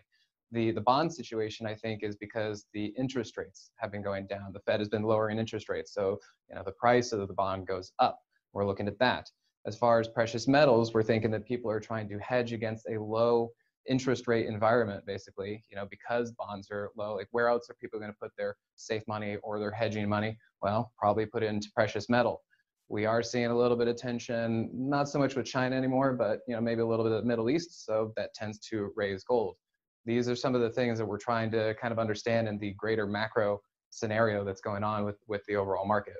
The, 0.52 0.70
the 0.72 0.82
bond 0.82 1.14
situation, 1.14 1.66
I 1.66 1.74
think, 1.74 2.02
is 2.02 2.14
because 2.14 2.66
the 2.74 2.92
interest 2.98 3.38
rates 3.38 3.70
have 3.76 3.90
been 3.90 4.02
going 4.02 4.26
down. 4.26 4.52
The 4.52 4.60
Fed 4.60 4.80
has 4.80 4.90
been 4.90 5.02
lowering 5.02 5.38
interest 5.38 5.70
rates. 5.70 5.94
So, 5.94 6.18
you 6.50 6.56
know, 6.56 6.62
the 6.62 6.72
price 6.72 7.12
of 7.12 7.26
the 7.26 7.32
bond 7.32 7.66
goes 7.66 7.92
up. 8.00 8.18
We're 8.52 8.66
looking 8.66 8.86
at 8.86 8.98
that 8.98 9.30
as 9.66 9.76
far 9.76 10.00
as 10.00 10.08
precious 10.08 10.48
metals, 10.48 10.94
we're 10.94 11.02
thinking 11.02 11.30
that 11.32 11.46
people 11.46 11.70
are 11.70 11.80
trying 11.80 12.08
to 12.08 12.18
hedge 12.18 12.52
against 12.52 12.86
a 12.88 13.00
low 13.00 13.50
interest 13.88 14.28
rate 14.28 14.46
environment, 14.46 15.04
basically, 15.06 15.64
you 15.68 15.76
know, 15.76 15.86
because 15.90 16.32
bonds 16.32 16.70
are 16.70 16.90
low. 16.96 17.16
Like, 17.16 17.28
where 17.30 17.48
else 17.48 17.68
are 17.70 17.74
people 17.74 17.98
going 17.98 18.12
to 18.12 18.18
put 18.20 18.30
their 18.36 18.56
safe 18.76 19.02
money 19.08 19.36
or 19.42 19.58
their 19.58 19.70
hedging 19.70 20.08
money? 20.08 20.36
Well, 20.62 20.92
probably 20.98 21.26
put 21.26 21.42
it 21.42 21.46
into 21.46 21.68
precious 21.74 22.08
metal. 22.08 22.42
We 22.88 23.06
are 23.06 23.22
seeing 23.22 23.46
a 23.46 23.56
little 23.56 23.76
bit 23.76 23.88
of 23.88 23.96
tension, 23.96 24.68
not 24.72 25.08
so 25.08 25.18
much 25.18 25.36
with 25.36 25.46
China 25.46 25.76
anymore, 25.76 26.12
but 26.12 26.40
you 26.48 26.54
know, 26.54 26.60
maybe 26.60 26.80
a 26.80 26.86
little 26.86 27.04
bit 27.04 27.12
of 27.12 27.22
the 27.22 27.28
Middle 27.28 27.48
East. 27.48 27.84
So 27.86 28.12
that 28.16 28.34
tends 28.34 28.58
to 28.70 28.92
raise 28.96 29.24
gold. 29.24 29.56
These 30.04 30.28
are 30.28 30.36
some 30.36 30.54
of 30.54 30.60
the 30.60 30.70
things 30.70 30.98
that 30.98 31.06
we're 31.06 31.18
trying 31.18 31.50
to 31.52 31.74
kind 31.80 31.92
of 31.92 31.98
understand 31.98 32.48
in 32.48 32.58
the 32.58 32.74
greater 32.74 33.06
macro 33.06 33.60
scenario 33.90 34.44
that's 34.44 34.60
going 34.60 34.82
on 34.84 35.04
with 35.04 35.16
with 35.28 35.42
the 35.46 35.56
overall 35.56 35.86
market. 35.86 36.16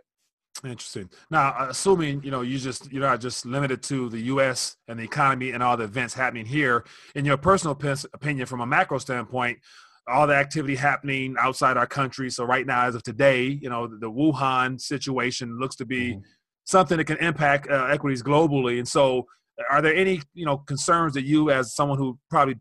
Interesting. 0.65 1.09
Now, 1.31 1.55
assuming 1.69 2.23
you 2.23 2.31
know 2.31 2.43
you 2.43 2.59
just 2.59 2.93
you're 2.93 3.03
not 3.03 3.21
just 3.21 3.47
limited 3.47 3.83
to 3.85 4.11
the 4.11 4.21
U.S. 4.23 4.77
and 4.89 4.99
the 4.99 5.05
economy 5.05 5.53
and 5.53 5.63
all 5.63 5.77
the 5.77 5.85
events 5.85 6.13
happening 6.13 6.45
here. 6.45 6.85
In 7.15 7.25
your 7.25 7.37
personal 7.39 7.79
opinion, 8.13 8.47
from 8.47 8.61
a 8.61 8.67
macro 8.67 8.99
standpoint, 8.99 9.59
all 10.07 10.27
the 10.27 10.35
activity 10.35 10.77
happening 10.77 11.37
outside 11.39 11.77
our 11.77 11.87
country. 11.87 12.31
So 12.31 12.45
right 12.45 12.67
now, 12.67 12.85
as 12.85 12.95
of 12.95 13.03
today, 13.03 13.47
you 13.47 13.71
know 13.71 13.87
the, 13.87 14.11
Wuhan 14.11 14.81
situation 14.81 15.59
looks 15.59 15.77
to 15.77 15.87
be 15.87 16.13
mm-hmm. 16.13 16.21
something 16.65 16.99
that 16.99 17.05
can 17.05 17.19
impact 17.19 17.71
uh, 17.71 17.87
equities 17.87 18.23
globally. 18.23 18.79
And 18.79 18.89
so, 18.89 19.27
are 19.71 19.81
there 19.81 19.95
any 19.95 20.21
you 20.35 20.45
know 20.45 20.59
concerns 20.59 21.15
that 21.15 21.25
you, 21.25 21.51
as 21.51 21.75
someone 21.75 21.99
who 21.99 22.19
probably 22.29 22.57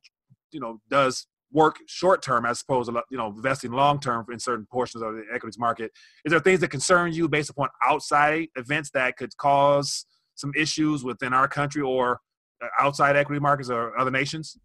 you 0.51 0.59
know 0.59 0.79
does 0.89 1.27
work 1.51 1.77
short 1.87 2.21
term 2.21 2.45
as 2.45 2.61
opposed 2.61 2.89
to 2.89 3.03
you 3.09 3.17
know 3.17 3.27
investing 3.27 3.71
long 3.71 3.99
term 3.99 4.25
in 4.31 4.39
certain 4.39 4.65
portions 4.71 5.03
of 5.03 5.13
the 5.15 5.23
equities 5.33 5.57
market. 5.57 5.91
Is 6.25 6.31
there 6.31 6.39
things 6.39 6.59
that 6.61 6.69
concern 6.69 7.13
you 7.13 7.27
based 7.27 7.49
upon 7.49 7.69
outside 7.85 8.47
events 8.55 8.91
that 8.91 9.17
could 9.17 9.35
cause 9.37 10.05
some 10.35 10.51
issues 10.55 11.03
within 11.03 11.33
our 11.33 11.47
country 11.47 11.81
or 11.81 12.19
uh, 12.63 12.67
outside 12.79 13.15
equity 13.15 13.39
markets 13.39 13.69
or 13.69 13.97
other 13.97 14.11
nations? 14.11 14.57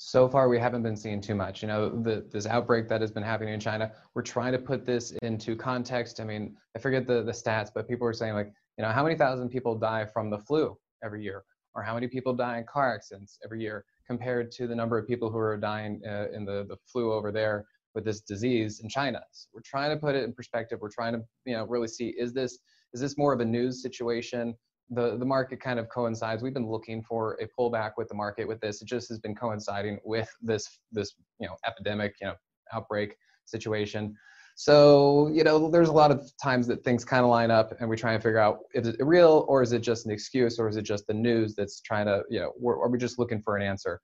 So 0.00 0.28
far, 0.28 0.48
we 0.48 0.60
haven't 0.60 0.84
been 0.84 0.96
seeing 0.96 1.20
too 1.20 1.34
much. 1.34 1.60
You 1.60 1.66
know, 1.66 1.88
the, 1.88 2.24
this 2.30 2.46
outbreak 2.46 2.88
that 2.88 3.00
has 3.00 3.10
been 3.10 3.24
happening 3.24 3.52
in 3.52 3.58
China, 3.58 3.90
we're 4.14 4.22
trying 4.22 4.52
to 4.52 4.58
put 4.58 4.86
this 4.86 5.10
into 5.22 5.56
context. 5.56 6.20
I 6.20 6.24
mean, 6.24 6.56
I 6.76 6.78
forget 6.78 7.04
the, 7.04 7.24
the 7.24 7.32
stats, 7.32 7.70
but 7.74 7.88
people 7.88 8.06
are 8.06 8.12
saying 8.12 8.34
like, 8.34 8.52
you 8.76 8.84
know, 8.84 8.92
how 8.92 9.02
many 9.02 9.16
thousand 9.16 9.48
people 9.48 9.74
die 9.74 10.06
from 10.12 10.30
the 10.30 10.38
flu 10.38 10.78
every 11.02 11.24
year? 11.24 11.42
Or 11.78 11.82
how 11.82 11.94
many 11.94 12.08
people 12.08 12.34
die 12.34 12.58
in 12.58 12.64
car 12.64 12.92
accidents 12.92 13.38
every 13.44 13.60
year 13.60 13.84
compared 14.04 14.50
to 14.50 14.66
the 14.66 14.74
number 14.74 14.98
of 14.98 15.06
people 15.06 15.30
who 15.30 15.38
are 15.38 15.56
dying 15.56 16.00
uh, 16.04 16.26
in 16.34 16.44
the, 16.44 16.66
the 16.68 16.76
flu 16.90 17.12
over 17.12 17.30
there 17.30 17.66
with 17.94 18.04
this 18.04 18.20
disease 18.20 18.80
in 18.80 18.88
China. 18.88 19.20
So 19.30 19.48
we're 19.54 19.62
trying 19.64 19.90
to 19.90 19.96
put 19.96 20.16
it 20.16 20.24
in 20.24 20.32
perspective. 20.32 20.80
We're 20.82 20.90
trying 20.90 21.12
to 21.12 21.20
you 21.46 21.54
know 21.54 21.66
really 21.66 21.88
see 21.88 22.08
is 22.18 22.32
this 22.32 22.58
is 22.92 23.00
this 23.00 23.16
more 23.16 23.32
of 23.32 23.40
a 23.40 23.44
news 23.44 23.80
situation? 23.80 24.54
The 24.90 25.16
the 25.18 25.24
market 25.24 25.60
kind 25.60 25.78
of 25.78 25.88
coincides. 25.88 26.42
We've 26.42 26.54
been 26.54 26.68
looking 26.68 27.02
for 27.02 27.38
a 27.40 27.46
pullback 27.56 27.92
with 27.96 28.08
the 28.08 28.14
market 28.14 28.48
with 28.48 28.60
this. 28.60 28.82
It 28.82 28.88
just 28.88 29.08
has 29.10 29.20
been 29.20 29.36
coinciding 29.36 29.98
with 30.04 30.28
this 30.42 30.80
this 30.90 31.14
you 31.38 31.46
know 31.46 31.54
epidemic 31.64 32.14
you 32.20 32.26
know 32.26 32.34
outbreak 32.72 33.14
situation. 33.44 34.16
So, 34.60 35.28
you 35.32 35.44
know, 35.44 35.70
there's 35.70 35.88
a 35.88 35.92
lot 35.92 36.10
of 36.10 36.32
times 36.42 36.66
that 36.66 36.82
things 36.82 37.04
kind 37.04 37.22
of 37.22 37.30
line 37.30 37.52
up 37.52 37.74
and 37.78 37.88
we 37.88 37.94
try 37.94 38.14
and 38.14 38.20
figure 38.20 38.40
out 38.40 38.58
is 38.74 38.88
it 38.88 38.96
real 38.98 39.46
or 39.46 39.62
is 39.62 39.72
it 39.72 39.82
just 39.82 40.04
an 40.04 40.10
excuse 40.10 40.58
or 40.58 40.68
is 40.68 40.74
it 40.74 40.82
just 40.82 41.06
the 41.06 41.14
news 41.14 41.54
that's 41.54 41.80
trying 41.80 42.06
to, 42.06 42.24
you 42.28 42.40
know, 42.40 42.52
are 42.68 42.88
we 42.88 42.98
just 42.98 43.20
looking 43.20 43.40
for 43.40 43.56
an 43.56 43.62
answer? 43.62 44.00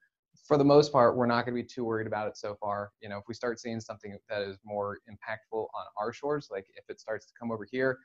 For 0.46 0.56
the 0.56 0.62
most 0.62 0.92
part, 0.92 1.16
we're 1.16 1.26
not 1.26 1.44
going 1.44 1.56
to 1.56 1.60
be 1.60 1.66
too 1.66 1.84
worried 1.84 2.06
about 2.06 2.28
it 2.28 2.36
so 2.36 2.56
far. 2.60 2.92
You 3.02 3.08
know, 3.08 3.18
if 3.18 3.24
we 3.26 3.34
start 3.34 3.58
seeing 3.58 3.80
something 3.80 4.16
that 4.28 4.42
is 4.42 4.56
more 4.64 4.98
impactful 5.10 5.58
on 5.58 5.84
our 6.00 6.12
shores, 6.12 6.46
like 6.52 6.66
if 6.76 6.84
it 6.88 7.00
starts 7.00 7.26
to 7.26 7.32
come 7.36 7.50
over 7.50 7.66
here, 7.68 7.98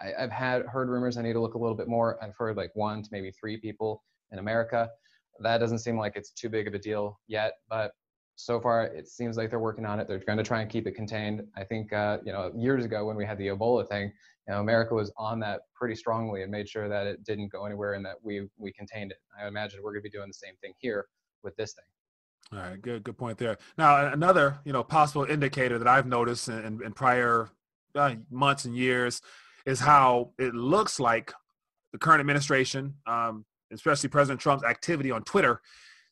I, 0.00 0.22
have 0.22 0.30
had 0.30 0.62
heard 0.62 0.88
rumors 0.88 1.18
I 1.18 1.22
need 1.22 1.34
to 1.34 1.40
look 1.40 1.52
a 1.52 1.58
little 1.58 1.76
bit 1.76 1.86
more. 1.86 2.16
I've 2.24 2.34
heard 2.38 2.56
like 2.56 2.70
one 2.72 3.02
to 3.02 3.08
maybe 3.12 3.30
three 3.30 3.58
people 3.58 4.02
in 4.32 4.38
America. 4.38 4.88
That 5.40 5.58
doesn't 5.58 5.80
seem 5.80 5.98
like 5.98 6.16
it's 6.16 6.30
too 6.30 6.48
big 6.48 6.66
of 6.66 6.72
a 6.72 6.78
deal 6.78 7.20
yet, 7.26 7.56
but 7.68 7.92
so 8.44 8.60
far 8.60 8.84
it 8.84 9.08
seems 9.08 9.36
like 9.36 9.50
they're 9.50 9.58
working 9.58 9.84
on 9.84 10.00
it. 10.00 10.08
They're 10.08 10.18
going 10.18 10.38
to 10.38 10.44
try 10.44 10.60
and 10.60 10.70
keep 10.70 10.86
it 10.86 10.92
contained. 10.92 11.42
I 11.56 11.64
think 11.64 11.92
uh, 11.92 12.18
you 12.24 12.32
know 12.32 12.52
years 12.56 12.84
ago 12.84 13.04
when 13.04 13.16
we 13.16 13.24
had 13.24 13.38
the 13.38 13.48
ebola 13.48 13.86
thing 13.88 14.12
you 14.48 14.54
know 14.54 14.60
america 14.60 14.94
was 14.94 15.12
on 15.16 15.38
that 15.40 15.60
pretty 15.74 15.94
strongly 15.94 16.42
and 16.42 16.50
made 16.50 16.68
sure 16.68 16.88
that 16.88 17.06
it 17.06 17.24
didn't 17.24 17.48
go 17.48 17.66
anywhere 17.66 17.94
and 17.94 18.04
that 18.04 18.16
we 18.22 18.48
we 18.56 18.72
contained 18.72 19.10
it. 19.10 19.18
I 19.40 19.46
imagine 19.46 19.80
we're 19.82 19.92
going 19.92 20.02
to 20.02 20.10
be 20.10 20.16
doing 20.16 20.28
the 20.28 20.34
same 20.34 20.54
thing 20.60 20.72
here 20.78 21.06
with 21.42 21.56
this 21.56 21.74
thing. 21.74 22.58
All 22.58 22.68
right 22.68 22.80
good 22.80 23.04
good 23.04 23.18
point 23.18 23.38
there. 23.38 23.58
Now 23.76 24.12
another 24.12 24.58
you 24.64 24.72
know 24.72 24.82
possible 24.82 25.24
indicator 25.24 25.78
that 25.78 25.88
i've 25.88 26.06
noticed 26.06 26.48
in, 26.48 26.80
in 26.84 26.92
prior 26.92 27.50
uh, 27.94 28.14
months 28.30 28.64
and 28.64 28.76
years 28.76 29.20
is 29.66 29.80
how 29.80 30.30
it 30.38 30.54
looks 30.54 30.98
like 30.98 31.32
the 31.92 31.98
current 31.98 32.20
administration 32.20 32.94
um, 33.06 33.44
especially 33.72 34.08
president 34.08 34.40
trump's 34.40 34.64
activity 34.64 35.10
on 35.10 35.22
twitter 35.22 35.60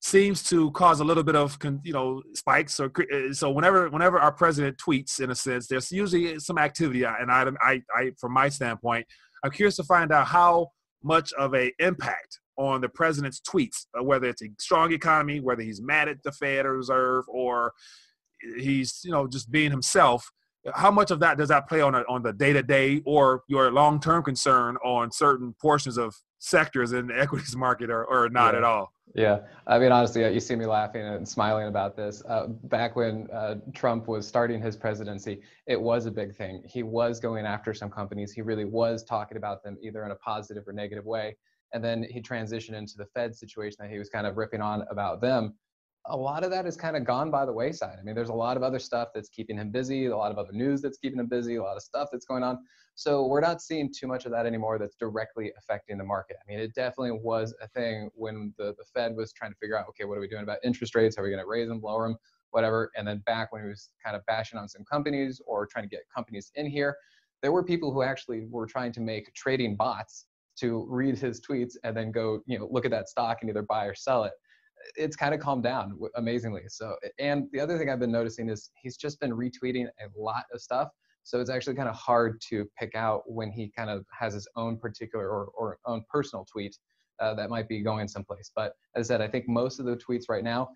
seems 0.01 0.43
to 0.45 0.71
cause 0.73 1.01
a 1.01 1.05
little 1.05 1.25
bit 1.25 1.35
of 1.35 1.59
you 1.83 1.93
know 1.93 2.23
spikes 2.35 2.79
or 2.79 2.91
uh, 3.13 3.33
so 3.33 3.51
whenever 3.51 3.91
whenever 3.91 4.19
our 4.19 4.31
president 4.31 4.77
tweets 4.79 5.21
in 5.21 5.31
a 5.31 5.35
sense 5.35 5.67
there's 5.67 5.91
usually 5.91 6.39
some 6.39 6.57
activity 6.57 7.05
and 7.05 7.31
I, 7.31 7.51
I, 7.61 7.83
I 7.95 8.11
from 8.19 8.33
my 8.33 8.49
standpoint 8.49 9.07
i'm 9.43 9.51
curious 9.51 9.77
to 9.77 9.85
find 9.85 10.13
out 10.13 10.29
how 10.29 10.69
much 11.03 11.33
of 11.33 11.55
a 11.55 11.73
impact 11.81 12.39
on 12.57 12.81
the 12.81 12.89
president's 12.89 13.41
tweets 13.41 13.87
uh, 13.99 14.03
whether 14.03 14.29
it's 14.29 14.43
a 14.43 14.49
strong 14.59 14.93
economy 14.93 15.41
whether 15.41 15.63
he's 15.63 15.83
mad 15.83 16.09
at 16.09 16.23
the 16.23 16.33
fed 16.33 16.65
or 16.65 16.77
reserve 16.77 17.25
or 17.29 17.73
he's 18.57 19.01
you 19.05 19.11
know 19.11 19.27
just 19.27 19.51
being 19.51 19.71
himself 19.71 20.31
how 20.75 20.91
much 20.91 21.11
of 21.11 21.19
that 21.21 21.39
does 21.39 21.49
that 21.49 21.69
play 21.69 21.81
on 21.81 21.95
a, 21.95 22.05
on 22.09 22.23
the 22.23 22.33
day 22.33 22.53
to 22.53 22.63
day 22.63 23.03
or 23.05 23.43
your 23.49 23.71
long 23.73 23.99
term 24.01 24.23
concern 24.23 24.77
on 24.85 25.11
certain 25.11 25.55
portions 25.61 25.97
of 25.97 26.15
sectors 26.39 26.93
in 26.93 27.09
the 27.09 27.21
equities 27.21 27.57
market 27.57 27.91
or, 27.91 28.05
or 28.05 28.29
not 28.29 28.55
yeah. 28.55 28.59
at 28.59 28.65
all? 28.65 28.93
Yeah, 29.15 29.41
I 29.67 29.79
mean, 29.79 29.91
honestly, 29.91 30.31
you 30.33 30.41
see 30.41 30.55
me 30.55 30.67
laughing 30.67 31.03
and 31.03 31.27
smiling 31.27 31.69
about 31.69 31.97
this. 31.97 32.23
Uh, 32.29 32.49
back 32.49 32.95
when 32.95 33.27
uh, 33.33 33.57
Trump 33.75 34.07
was 34.07 34.29
starting 34.29 34.61
his 34.61 34.77
presidency, 34.77 35.41
it 35.67 35.81
was 35.81 36.07
a 36.07 36.11
big 36.11 36.37
thing. 36.37 36.63
He 36.67 36.83
was 36.83 37.19
going 37.19 37.47
after 37.47 37.73
some 37.73 37.91
companies. 37.91 38.33
He 38.33 38.43
really 38.43 38.67
was 38.67 39.05
talking 39.05 39.37
about 39.37 39.63
them 39.63 39.79
either 39.83 40.05
in 40.05 40.11
a 40.11 40.17
positive 40.17 40.69
or 40.69 40.73
negative 40.73 41.07
way. 41.07 41.37
And 41.73 41.83
then 41.83 42.03
he 42.03 42.21
transitioned 42.21 42.75
into 42.75 42.97
the 42.97 43.07
Fed 43.07 43.35
situation 43.35 43.79
that 43.81 43.91
he 43.91 43.99
was 43.99 44.09
kind 44.09 44.27
of 44.27 44.37
ripping 44.37 44.61
on 44.61 44.85
about 44.91 45.21
them 45.21 45.55
a 46.07 46.17
lot 46.17 46.45
of 46.45 46.51
that 46.51 46.67
is 46.67 46.77
kind 46.77 46.97
of 46.97 47.05
gone 47.05 47.31
by 47.31 47.45
the 47.45 47.53
wayside. 47.53 47.99
I 48.01 48.03
mean, 48.03 48.15
there's 48.15 48.31
a 48.31 48.35
lot 48.35 48.57
of 48.57 48.63
other 48.63 48.79
stuff 48.79 49.09
that's 49.15 49.29
keeping 49.29 49.59
him 49.59 49.71
busy, 49.71 50.07
a 50.07 50.17
lot 50.17 50.31
of 50.31 50.39
other 50.39 50.53
news 50.53 50.81
that's 50.81 50.99
keeping 50.99 51.19
him 51.19 51.27
busy, 51.27 51.57
a 51.57 51.63
lot 51.63 51.77
of 51.77 51.83
stuff 51.83 52.09
that's 52.11 52.25
going 52.25 52.43
on. 52.43 52.59
So 52.95 53.27
we're 53.27 53.41
not 53.41 53.63
seeing 53.63 53.93
too 53.93 54.07
much 54.07 54.25
of 54.25 54.33
that 54.33 54.47
anymore 54.47 54.79
that's 54.79 54.97
directly 54.97 55.53
affecting 55.57 55.99
the 55.99 56.05
market. 56.05 56.37
I 56.43 56.51
mean, 56.51 56.59
it 56.59 56.75
definitely 56.75 57.13
was 57.23 57.55
a 57.63 57.69
thing 57.69 58.11
when 58.15 58.53
the, 58.59 58.75
the 58.77 58.85
Fed 58.93 59.15
was 59.15 59.33
trying 59.33 59.53
to 59.53 59.57
figure 59.59 59.79
out, 59.79 59.87
okay, 59.91 60.05
what 60.05 60.19
are 60.19 60.21
we 60.21 60.29
doing 60.29 60.43
about 60.43 60.59
interest 60.65 60.95
rates? 60.95 61.17
Are 61.17 61.23
we 61.23 61.31
going 61.31 61.43
to 61.43 61.47
raise 61.47 61.69
them, 61.69 61.81
lower 61.81 62.09
them, 62.09 62.17
whatever? 62.51 62.91
And 62.97 63.07
then 63.07 63.23
back 63.27 63.53
when 63.53 63.63
he 63.63 63.69
was 63.69 63.91
kind 64.05 64.17
of 64.17 64.27
bashing 64.27 64.59
on 64.59 64.69
some 64.69 64.85
companies 64.85 65.41
or 65.47 65.67
trying 65.67 65.85
to 65.85 65.89
get 65.89 66.01
companies 66.13 66.51
in 66.55 66.67
here, 66.67 66.97
there 67.43 67.53
were 67.53 67.63
people 67.63 67.93
who 67.93 68.03
actually 68.03 68.47
were 68.51 68.67
trying 68.67 68.93
to 68.93 69.01
make 69.01 69.33
trading 69.35 69.77
bots 69.77 70.27
to 70.59 70.85
read 70.89 71.17
his 71.17 71.41
tweets 71.41 71.75
and 71.85 71.97
then 71.97 72.11
go, 72.11 72.41
you 72.47 72.59
know, 72.59 72.69
look 72.71 72.85
at 72.85 72.91
that 72.91 73.09
stock 73.09 73.39
and 73.43 73.51
either 73.51 73.63
buy 73.63 73.85
or 73.85 73.95
sell 73.95 74.25
it 74.25 74.33
it's 74.97 75.17
kind 75.17 75.35
of 75.35 75.41
calmed 75.41 75.63
down 75.63 75.99
amazingly. 76.17 76.63
So, 76.69 76.95
and 77.19 77.45
the 77.53 77.61
other 77.61 77.79
thing 77.79 77.91
I've 77.91 78.01
been 78.01 78.13
noticing 78.13 78.49
is 78.49 78.71
he's 78.81 78.97
just 78.97 79.21
been 79.21 79.33
retweeting 79.33 79.87
a 79.87 80.09
lot 80.17 80.45
of 80.53 80.61
stuff. 80.61 80.89
So 81.25 81.41
it's 81.41 81.51
actually 81.51 81.77
kind 81.77 81.89
of 81.89 81.95
hard 81.95 82.41
to 82.49 82.67
pick 82.79 82.95
out 82.95 83.23
when 83.27 83.51
he 83.51 83.71
kind 83.77 83.91
of 83.91 84.07
has 84.19 84.33
his 84.33 84.49
own 84.57 84.79
particular 84.79 85.29
or, 85.29 85.51
or 85.57 85.79
own 85.85 86.03
personal 86.11 86.47
tweet 86.51 86.77
uh, 87.21 87.35
that 87.35 87.51
might 87.51 87.69
be 87.69 87.83
going 87.83 88.09
someplace. 88.09 88.51
But 88.55 88.73
as 88.97 89.11
I 89.11 89.15
said, 89.15 89.21
I 89.21 89.29
think 89.29 89.49
most 89.49 89.79
of 89.79 89.87
the 89.87 89.97
tweets 89.97 90.25
right 90.29 90.45
now 90.45 90.69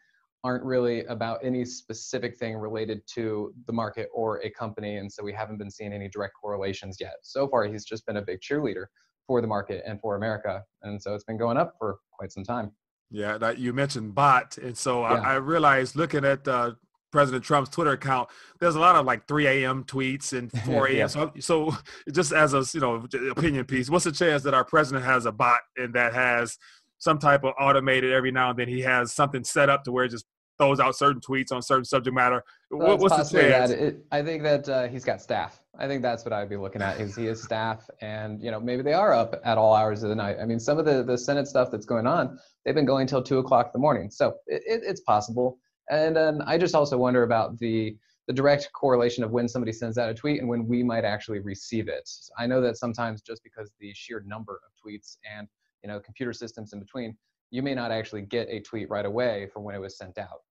aren't 0.45 0.65
really 0.65 1.05
about 1.07 1.39
any 1.43 1.65
specific 1.65 2.37
thing 2.37 2.57
related 2.57 3.01
to 3.15 3.55
the 3.67 3.73
market 3.73 4.09
or 4.13 4.43
a 4.43 4.51
company. 4.51 4.97
And 4.97 5.11
so 5.11 5.23
we 5.23 5.33
haven't 5.33 5.57
been 5.59 5.71
seeing 5.71 5.93
any 5.93 6.09
direct 6.09 6.35
correlations 6.41 6.97
yet. 7.01 7.15
So 7.23 7.49
far, 7.49 7.65
he's 7.65 7.85
just 7.85 8.05
been 8.07 8.17
a 8.17 8.23
big 8.23 8.41
cheerleader 8.41 8.87
for 9.27 9.41
the 9.41 9.47
market 9.47 9.85
and 9.87 10.01
for 10.01 10.17
America. 10.17 10.63
And 10.83 11.01
so 11.01 11.15
it's 11.15 11.25
been 11.25 11.39
going 11.39 11.57
up 11.57 11.75
for 11.79 11.99
quite 12.13 12.33
some 12.33 12.45
time. 12.45 12.73
Yeah, 13.13 13.37
that 13.39 13.59
you 13.59 13.73
mentioned 13.73 14.15
bot, 14.15 14.57
and 14.59 14.77
so 14.77 15.03
yeah. 15.03 15.15
I, 15.15 15.33
I, 15.33 15.35
realized 15.35 15.97
looking 15.97 16.25
at 16.25 16.49
uh, 16.49 16.73
President 17.11 17.45
Trump's 17.45 17.69
Twitter 17.69 17.93
account, 17.93 18.31
there's 18.59 18.75
a 18.75 18.81
lot 18.81 18.97
of 18.97 19.05
like 19.05 19.29
3 19.29 19.47
a.m. 19.47 19.85
tweets 19.85 20.33
and 20.33 20.51
4 20.65 20.89
a.m. 20.89 20.97
yeah. 20.97 21.07
So, 21.07 21.33
so 21.39 21.77
just 22.13 22.33
as 22.33 22.55
a 22.55 22.65
you 22.73 22.81
know 22.81 23.07
opinion 23.31 23.67
piece, 23.67 23.91
what's 23.91 24.05
the 24.05 24.13
chance 24.13 24.43
that 24.45 24.55
our 24.55 24.65
president 24.65 25.05
has 25.05 25.27
a 25.27 25.33
bot 25.33 25.61
and 25.77 25.95
that 25.95 26.15
has 26.15 26.57
some 26.99 27.19
type 27.19 27.45
of 27.45 27.53
automated 27.61 28.13
every 28.13 28.31
now 28.31 28.51
and 28.51 28.59
then 28.59 28.69
he 28.69 28.81
has 28.81 29.13
something 29.13 29.45
set 29.45 29.69
up 29.69 29.85
to 29.85 29.93
where 29.93 30.05
it 30.05 30.11
just 30.11 30.25
throws 30.59 30.81
out 30.81 30.97
certain 30.97 31.21
tweets 31.21 31.53
on 31.53 31.61
certain 31.61 31.85
subject 31.85 32.15
matter. 32.15 32.43
Well, 32.71 32.97
what's 32.97 33.31
the 33.31 33.41
chance? 33.41 33.71
It, 33.71 34.05
I 34.11 34.23
think 34.23 34.43
that 34.45 34.69
uh, 34.69 34.89
he's 34.89 35.05
got 35.05 35.21
staff. 35.21 35.62
I 35.79 35.89
think 35.89 36.03
that's 36.03 36.25
what 36.25 36.33
I'd 36.33 36.51
be 36.51 36.57
looking 36.57 36.83
at. 36.83 37.01
Is 37.01 37.17
he 37.17 37.35
staff, 37.35 37.89
and 38.01 38.43
you 38.43 38.51
know 38.51 38.61
maybe 38.61 38.83
they 38.83 38.93
are 38.93 39.13
up 39.13 39.41
at 39.45 39.57
all 39.57 39.75
hours 39.75 40.03
of 40.03 40.11
the 40.11 40.15
night. 40.15 40.37
I 40.41 40.45
mean, 40.45 40.61
some 40.61 40.79
of 40.79 40.85
the 40.85 41.03
the 41.03 41.17
Senate 41.17 41.47
stuff 41.49 41.71
that's 41.71 41.87
going 41.87 42.07
on, 42.07 42.39
they've 42.65 42.75
been 42.75 42.85
going 42.85 43.07
till 43.07 43.23
two 43.23 43.39
o'clock 43.39 43.67
in 43.67 43.73
the 43.73 43.79
morning. 43.79 44.11
So 44.11 44.35
it, 44.47 44.63
it, 44.67 44.83
it's 44.85 45.01
possible. 45.01 45.59
And 45.91 46.15
then 46.15 46.43
I 46.43 46.59
just 46.59 46.75
also 46.75 46.99
wonder 46.99 47.23
about 47.23 47.59
the 47.59 47.97
the 48.27 48.33
direct 48.33 48.71
correlation 48.73 49.25
of 49.25 49.33
when 49.33 49.49
somebody 49.49 49.73
sends 49.73 49.99
out 49.99 50.09
a 50.09 50.15
tweet 50.15 50.41
and 50.41 50.49
when 50.49 50.67
we 50.67 50.83
might 50.83 51.05
actually 51.05 51.41
receive 51.41 51.89
it. 51.89 52.09
I 52.39 52.47
know 52.47 52.61
that 52.61 52.77
sometimes 52.77 53.21
just 53.21 53.43
because 53.43 53.73
the 53.81 53.93
sheer 53.95 54.23
number 54.27 54.61
of 54.65 54.73
tweets 54.85 55.17
and 55.37 55.49
you 55.83 55.89
know 55.89 56.01
computer 56.01 56.35
systems 56.35 56.75
in 56.75 56.81
between, 56.81 57.17
you 57.51 57.63
may 57.63 57.75
not 57.75 57.91
actually 57.91 58.23
get 58.23 58.49
a 58.51 58.61
tweet 58.61 58.91
right 58.91 59.07
away 59.07 59.49
from 59.53 59.65
when 59.65 59.75
it 59.75 59.81
was 59.81 59.97
sent 59.97 60.19
out. 60.19 60.43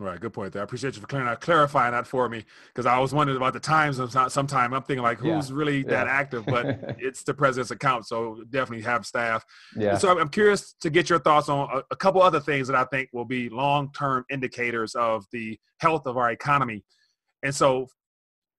Right, 0.00 0.18
good 0.18 0.32
point 0.32 0.52
there. 0.52 0.62
I 0.62 0.64
appreciate 0.64 0.96
you 0.96 1.00
for 1.00 1.06
clearing 1.06 1.28
out, 1.28 1.40
clarifying 1.40 1.92
that 1.92 2.08
for 2.08 2.28
me 2.28 2.44
because 2.68 2.86
I 2.86 2.98
was 2.98 3.14
wondering 3.14 3.36
about 3.36 3.52
the 3.52 3.60
times 3.60 4.00
of 4.00 4.10
sometime. 4.32 4.74
I'm 4.74 4.82
thinking 4.82 5.02
like, 5.02 5.18
who's 5.18 5.48
yeah. 5.48 5.56
really 5.56 5.78
yeah. 5.78 5.90
that 5.90 6.08
active? 6.08 6.44
But 6.44 6.96
it's 6.98 7.22
the 7.22 7.32
president's 7.32 7.70
account, 7.70 8.06
so 8.06 8.42
definitely 8.50 8.82
have 8.84 9.06
staff. 9.06 9.44
Yeah. 9.76 9.96
so 9.96 10.18
I'm 10.18 10.28
curious 10.28 10.74
to 10.80 10.90
get 10.90 11.08
your 11.08 11.20
thoughts 11.20 11.48
on 11.48 11.68
a, 11.72 11.82
a 11.92 11.96
couple 11.96 12.20
other 12.20 12.40
things 12.40 12.66
that 12.66 12.76
I 12.76 12.84
think 12.84 13.10
will 13.12 13.24
be 13.24 13.48
long-term 13.48 14.24
indicators 14.28 14.94
of 14.96 15.24
the 15.30 15.56
health 15.78 16.06
of 16.06 16.16
our 16.16 16.32
economy. 16.32 16.84
And 17.44 17.54
so, 17.54 17.86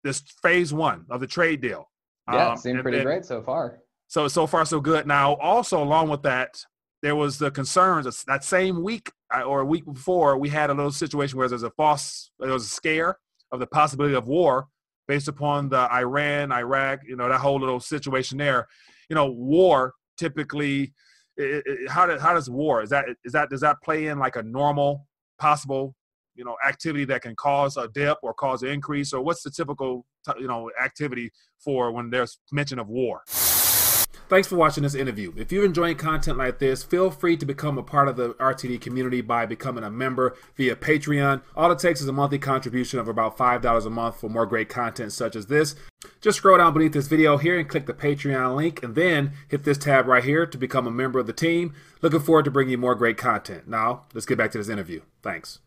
this 0.03 0.21
phase 0.41 0.73
one 0.73 1.05
of 1.09 1.19
the 1.19 1.27
trade 1.27 1.61
deal. 1.61 1.89
Yeah, 2.31 2.51
um, 2.51 2.57
seemed 2.57 2.81
pretty 2.81 3.01
great 3.01 3.25
so 3.25 3.41
far. 3.41 3.79
So 4.07 4.27
so 4.27 4.47
far 4.47 4.65
so 4.65 4.79
good. 4.79 5.07
Now, 5.07 5.33
also 5.35 5.81
along 5.81 6.09
with 6.09 6.21
that, 6.23 6.63
there 7.01 7.15
was 7.15 7.37
the 7.37 7.51
concerns 7.51 8.23
that 8.25 8.43
same 8.43 8.81
week 8.81 9.11
or 9.41 9.61
a 9.61 9.65
week 9.65 9.85
before 9.85 10.37
we 10.37 10.49
had 10.49 10.69
a 10.69 10.73
little 10.73 10.91
situation 10.91 11.37
where 11.37 11.47
there's 11.47 11.63
a 11.63 11.71
false 11.71 12.31
there 12.39 12.51
was 12.51 12.65
a 12.65 12.69
scare 12.69 13.17
of 13.51 13.59
the 13.59 13.67
possibility 13.67 14.15
of 14.15 14.27
war 14.27 14.67
based 15.07 15.27
upon 15.27 15.69
the 15.69 15.91
Iran 15.91 16.51
Iraq 16.51 16.99
you 17.07 17.15
know 17.15 17.27
that 17.29 17.39
whole 17.39 17.59
little 17.59 17.79
situation 17.79 18.37
there. 18.37 18.67
You 19.09 19.15
know 19.15 19.31
war 19.31 19.93
typically 20.17 20.93
it, 21.37 21.63
it, 21.65 21.89
how 21.89 22.05
does 22.05 22.21
how 22.21 22.33
does 22.33 22.49
war 22.49 22.83
is 22.83 22.89
that 22.89 23.05
is 23.25 23.33
that 23.33 23.49
does 23.49 23.61
that 23.61 23.77
play 23.83 24.07
in 24.07 24.19
like 24.19 24.35
a 24.35 24.43
normal 24.43 25.07
possible 25.39 25.95
you 26.35 26.43
know 26.43 26.55
activity 26.67 27.05
that 27.05 27.21
can 27.21 27.35
cause 27.35 27.77
a 27.77 27.87
dip 27.89 28.17
or 28.23 28.33
cause 28.33 28.63
an 28.63 28.69
increase? 28.69 29.13
Or 29.13 29.21
what's 29.21 29.43
the 29.43 29.51
typical 29.51 30.05
you 30.39 30.47
know 30.47 30.69
activity 30.83 31.31
for 31.59 31.91
when 31.91 32.09
there's 32.09 32.39
mention 32.51 32.79
of 32.79 32.87
war 32.87 33.21
Thanks 34.29 34.47
for 34.47 34.55
watching 34.55 34.83
this 34.83 34.95
interview. 34.95 35.33
If 35.35 35.51
you're 35.51 35.65
enjoying 35.65 35.97
content 35.97 36.37
like 36.37 36.59
this, 36.59 36.83
feel 36.83 37.11
free 37.11 37.37
to 37.37 37.45
become 37.45 37.77
a 37.77 37.83
part 37.83 38.07
of 38.07 38.15
the 38.15 38.29
RTD 38.35 38.81
community 38.81 39.21
by 39.21 39.45
becoming 39.45 39.83
a 39.83 39.91
member 39.91 40.35
via 40.55 40.75
Patreon. 40.75 41.41
All 41.55 41.71
it 41.71 41.79
takes 41.79 42.01
is 42.01 42.07
a 42.07 42.13
monthly 42.13 42.39
contribution 42.39 42.99
of 42.99 43.07
about 43.07 43.37
$5 43.37 43.85
a 43.85 43.89
month 43.89 44.19
for 44.19 44.29
more 44.29 44.45
great 44.45 44.69
content 44.69 45.11
such 45.11 45.35
as 45.35 45.47
this. 45.47 45.75
Just 46.21 46.37
scroll 46.37 46.57
down 46.57 46.73
beneath 46.73 46.93
this 46.93 47.07
video 47.07 47.37
here 47.37 47.59
and 47.59 47.69
click 47.69 47.85
the 47.85 47.93
Patreon 47.93 48.55
link, 48.55 48.81
and 48.81 48.95
then 48.95 49.33
hit 49.49 49.63
this 49.63 49.77
tab 49.77 50.07
right 50.07 50.23
here 50.23 50.45
to 50.45 50.57
become 50.57 50.87
a 50.87 50.91
member 50.91 51.19
of 51.19 51.27
the 51.27 51.33
team. 51.33 51.73
Looking 52.01 52.19
forward 52.19 52.45
to 52.45 52.51
bringing 52.51 52.71
you 52.71 52.77
more 52.77 52.95
great 52.95 53.17
content. 53.17 53.67
Now, 53.67 54.03
let's 54.13 54.25
get 54.25 54.37
back 54.37 54.51
to 54.51 54.57
this 54.57 54.69
interview. 54.69 55.01
Thanks. 55.21 55.59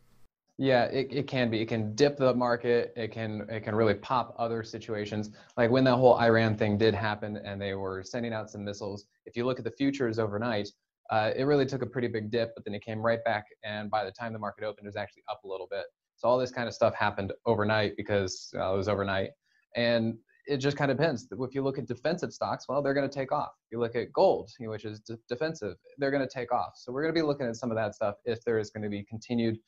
Yeah, 0.59 0.85
it, 0.85 1.09
it 1.11 1.27
can 1.27 1.51
be. 1.51 1.61
It 1.61 1.67
can 1.67 1.95
dip 1.95 2.17
the 2.17 2.33
market. 2.35 2.95
It 2.97 3.13
can 3.13 3.47
it 3.51 3.61
can 3.61 3.75
really 3.75 3.95
pop 3.95 4.35
other 4.39 4.63
situations. 4.63 5.31
Like 5.59 5.71
when 5.71 5.85
that 5.85 5.97
whole 5.97 6.19
Iran 6.19 6.57
thing 6.57 6.79
did 6.79 6.95
happen 6.95 7.37
and 7.37 7.61
they 7.61 7.75
were 7.75 8.03
sending 8.03 8.33
out 8.33 8.51
some 8.51 8.65
missiles. 8.65 9.05
If 9.27 9.37
you 9.37 9.45
look 9.45 9.59
at 9.59 9.65
the 9.65 9.71
futures 9.73 10.19
overnight, 10.19 10.69
uh, 11.11 11.33
it 11.37 11.45
really 11.45 11.67
took 11.67 11.83
a 11.83 11.87
pretty 11.87 12.09
big 12.09 12.31
dip, 12.31 12.55
but 12.55 12.65
then 12.65 12.75
it 12.75 12.83
came 12.83 13.01
right 13.01 13.23
back. 13.23 13.45
And 13.65 13.91
by 13.91 14.05
the 14.05 14.11
time 14.11 14.33
the 14.33 14.39
market 14.39 14.65
opened, 14.65 14.87
it 14.87 14.89
was 14.89 14.97
actually 14.97 15.25
up 15.31 15.45
a 15.45 15.49
little 15.49 15.69
bit. 15.71 15.85
So 16.17 16.27
all 16.27 16.39
this 16.39 16.51
kind 16.51 16.67
of 16.67 16.73
stuff 16.73 16.95
happened 16.95 17.35
overnight 17.45 17.93
because 17.99 18.51
uh, 18.57 18.73
it 18.73 18.77
was 18.77 18.89
overnight. 18.89 19.31
And 19.77 20.15
it 20.47 20.57
just 20.59 20.79
kind 20.79 20.91
of 20.91 20.97
depends. 20.97 21.29
If 21.31 21.55
you 21.55 21.63
look 21.63 21.79
at 21.79 21.87
defensive 21.87 22.33
stocks, 22.33 22.67
well, 22.67 22.81
they're 22.81 22.95
going 22.95 23.09
to 23.09 23.15
take 23.15 23.31
off. 23.31 23.51
If 23.67 23.73
you 23.73 23.81
look 23.81 23.95
at 23.95 24.13
gold, 24.13 24.51
which 24.59 24.87
is 24.87 25.03
defensive, 25.29 25.77
they're 25.99 26.11
going 26.13 26.27
to 26.27 26.33
take 26.33 26.51
off. 26.53 26.73
So 26.77 26.93
we're 26.93 27.03
going 27.03 27.15
to 27.15 27.21
be 27.21 27.27
looking 27.27 27.47
at 27.47 27.57
some 27.57 27.71
of 27.71 27.77
that 27.77 27.95
stuff 27.95 28.15
if 28.25 28.43
there 28.45 28.59
is 28.59 28.71
going 28.71 28.85
to 28.85 28.89
be 28.89 29.03
continued 29.05 29.59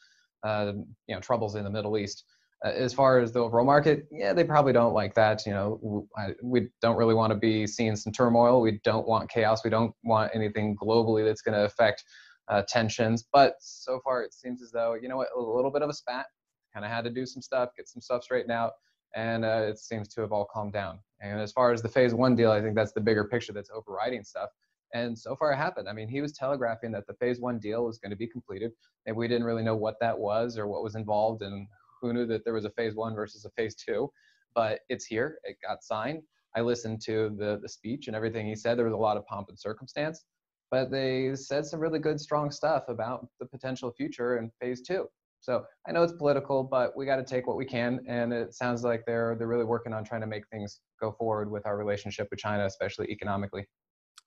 uh, 0.44 0.72
you 1.06 1.14
know 1.14 1.20
troubles 1.20 1.54
in 1.54 1.64
the 1.64 1.70
Middle 1.70 1.98
East. 1.98 2.24
Uh, 2.64 2.70
as 2.70 2.92
far 2.92 3.20
as 3.20 3.32
the 3.32 3.38
overall 3.38 3.64
market, 3.64 4.06
yeah, 4.10 4.32
they 4.32 4.42
probably 4.42 4.72
don't 4.72 4.92
like 4.92 5.14
that. 5.14 5.46
You 5.46 5.52
know, 5.52 6.08
we 6.42 6.68
don't 6.82 6.96
really 6.96 7.14
want 7.14 7.32
to 7.32 7.38
be 7.38 7.66
seeing 7.66 7.94
some 7.94 8.12
turmoil. 8.12 8.60
We 8.60 8.80
don't 8.82 9.06
want 9.06 9.30
chaos. 9.30 9.62
We 9.62 9.70
don't 9.70 9.94
want 10.02 10.32
anything 10.34 10.76
globally 10.76 11.24
that's 11.24 11.42
going 11.42 11.56
to 11.56 11.64
affect 11.64 12.02
uh, 12.48 12.62
tensions. 12.68 13.24
But 13.32 13.54
so 13.60 14.00
far, 14.02 14.22
it 14.22 14.34
seems 14.34 14.62
as 14.62 14.72
though 14.72 14.94
you 14.94 15.08
know 15.08 15.18
what, 15.18 15.28
a 15.36 15.40
little 15.40 15.70
bit 15.70 15.82
of 15.82 15.90
a 15.90 15.94
spat. 15.94 16.26
Kind 16.74 16.84
of 16.84 16.90
had 16.90 17.04
to 17.04 17.10
do 17.10 17.24
some 17.24 17.42
stuff, 17.42 17.70
get 17.76 17.88
some 17.88 18.02
stuff 18.02 18.22
straightened 18.22 18.52
out, 18.52 18.72
and 19.14 19.44
uh, 19.44 19.66
it 19.68 19.78
seems 19.78 20.08
to 20.08 20.20
have 20.20 20.32
all 20.32 20.46
calmed 20.52 20.72
down. 20.72 20.98
And 21.20 21.40
as 21.40 21.52
far 21.52 21.72
as 21.72 21.82
the 21.82 21.88
phase 21.88 22.14
one 22.14 22.36
deal, 22.36 22.50
I 22.50 22.60
think 22.60 22.74
that's 22.74 22.92
the 22.92 23.00
bigger 23.00 23.24
picture 23.24 23.52
that's 23.52 23.70
overriding 23.70 24.22
stuff. 24.22 24.50
And 24.94 25.18
so 25.18 25.36
far 25.36 25.52
it 25.52 25.56
happened. 25.56 25.88
I 25.88 25.92
mean, 25.92 26.08
he 26.08 26.20
was 26.20 26.32
telegraphing 26.32 26.92
that 26.92 27.06
the 27.06 27.14
phase 27.14 27.40
one 27.40 27.58
deal 27.58 27.84
was 27.84 27.98
going 27.98 28.10
to 28.10 28.16
be 28.16 28.26
completed. 28.26 28.72
And 29.06 29.16
we 29.16 29.28
didn't 29.28 29.44
really 29.44 29.62
know 29.62 29.76
what 29.76 29.96
that 30.00 30.18
was 30.18 30.58
or 30.58 30.66
what 30.66 30.82
was 30.82 30.94
involved. 30.94 31.42
And 31.42 31.66
who 32.00 32.12
knew 32.12 32.26
that 32.26 32.44
there 32.44 32.54
was 32.54 32.64
a 32.64 32.70
phase 32.70 32.94
one 32.94 33.14
versus 33.14 33.44
a 33.44 33.50
phase 33.50 33.74
two. 33.74 34.10
But 34.54 34.80
it's 34.88 35.04
here. 35.04 35.38
It 35.44 35.56
got 35.66 35.82
signed. 35.82 36.22
I 36.56 36.62
listened 36.62 37.02
to 37.02 37.34
the, 37.38 37.58
the 37.62 37.68
speech 37.68 38.06
and 38.06 38.16
everything 38.16 38.46
he 38.46 38.56
said. 38.56 38.78
There 38.78 38.86
was 38.86 38.94
a 38.94 38.96
lot 38.96 39.16
of 39.16 39.26
pomp 39.26 39.48
and 39.48 39.58
circumstance. 39.58 40.24
But 40.70 40.90
they 40.90 41.34
said 41.34 41.66
some 41.66 41.80
really 41.80 41.98
good, 41.98 42.20
strong 42.20 42.50
stuff 42.50 42.84
about 42.88 43.26
the 43.40 43.46
potential 43.46 43.92
future 43.92 44.38
in 44.38 44.50
phase 44.60 44.82
two. 44.82 45.06
So 45.40 45.64
I 45.86 45.92
know 45.92 46.02
it's 46.02 46.12
political, 46.12 46.64
but 46.64 46.96
we 46.96 47.06
got 47.06 47.16
to 47.16 47.24
take 47.24 47.46
what 47.46 47.56
we 47.56 47.64
can. 47.64 48.00
And 48.08 48.32
it 48.32 48.54
sounds 48.54 48.82
like 48.82 49.04
they're 49.06 49.36
they're 49.38 49.46
really 49.46 49.64
working 49.64 49.92
on 49.92 50.04
trying 50.04 50.20
to 50.22 50.26
make 50.26 50.46
things 50.48 50.80
go 51.00 51.12
forward 51.12 51.50
with 51.50 51.64
our 51.66 51.76
relationship 51.76 52.28
with 52.30 52.40
China, 52.40 52.66
especially 52.66 53.06
economically. 53.10 53.66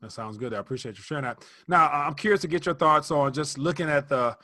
That 0.02 0.12
sounds 0.12 0.38
good. 0.38 0.54
I 0.54 0.58
appreciate 0.58 0.98
you 0.98 1.04
sharing 1.04 1.26
that. 1.26 1.44
Now, 1.68 1.90
I'm 1.90 2.16
curious 2.16 2.42
to 2.42 2.48
get 2.48 2.66
your 2.66 2.76
thoughts 2.76 3.12
on 3.12 3.34
just 3.34 3.58
looking 3.58 3.90
at 3.90 4.10
the 4.10 4.36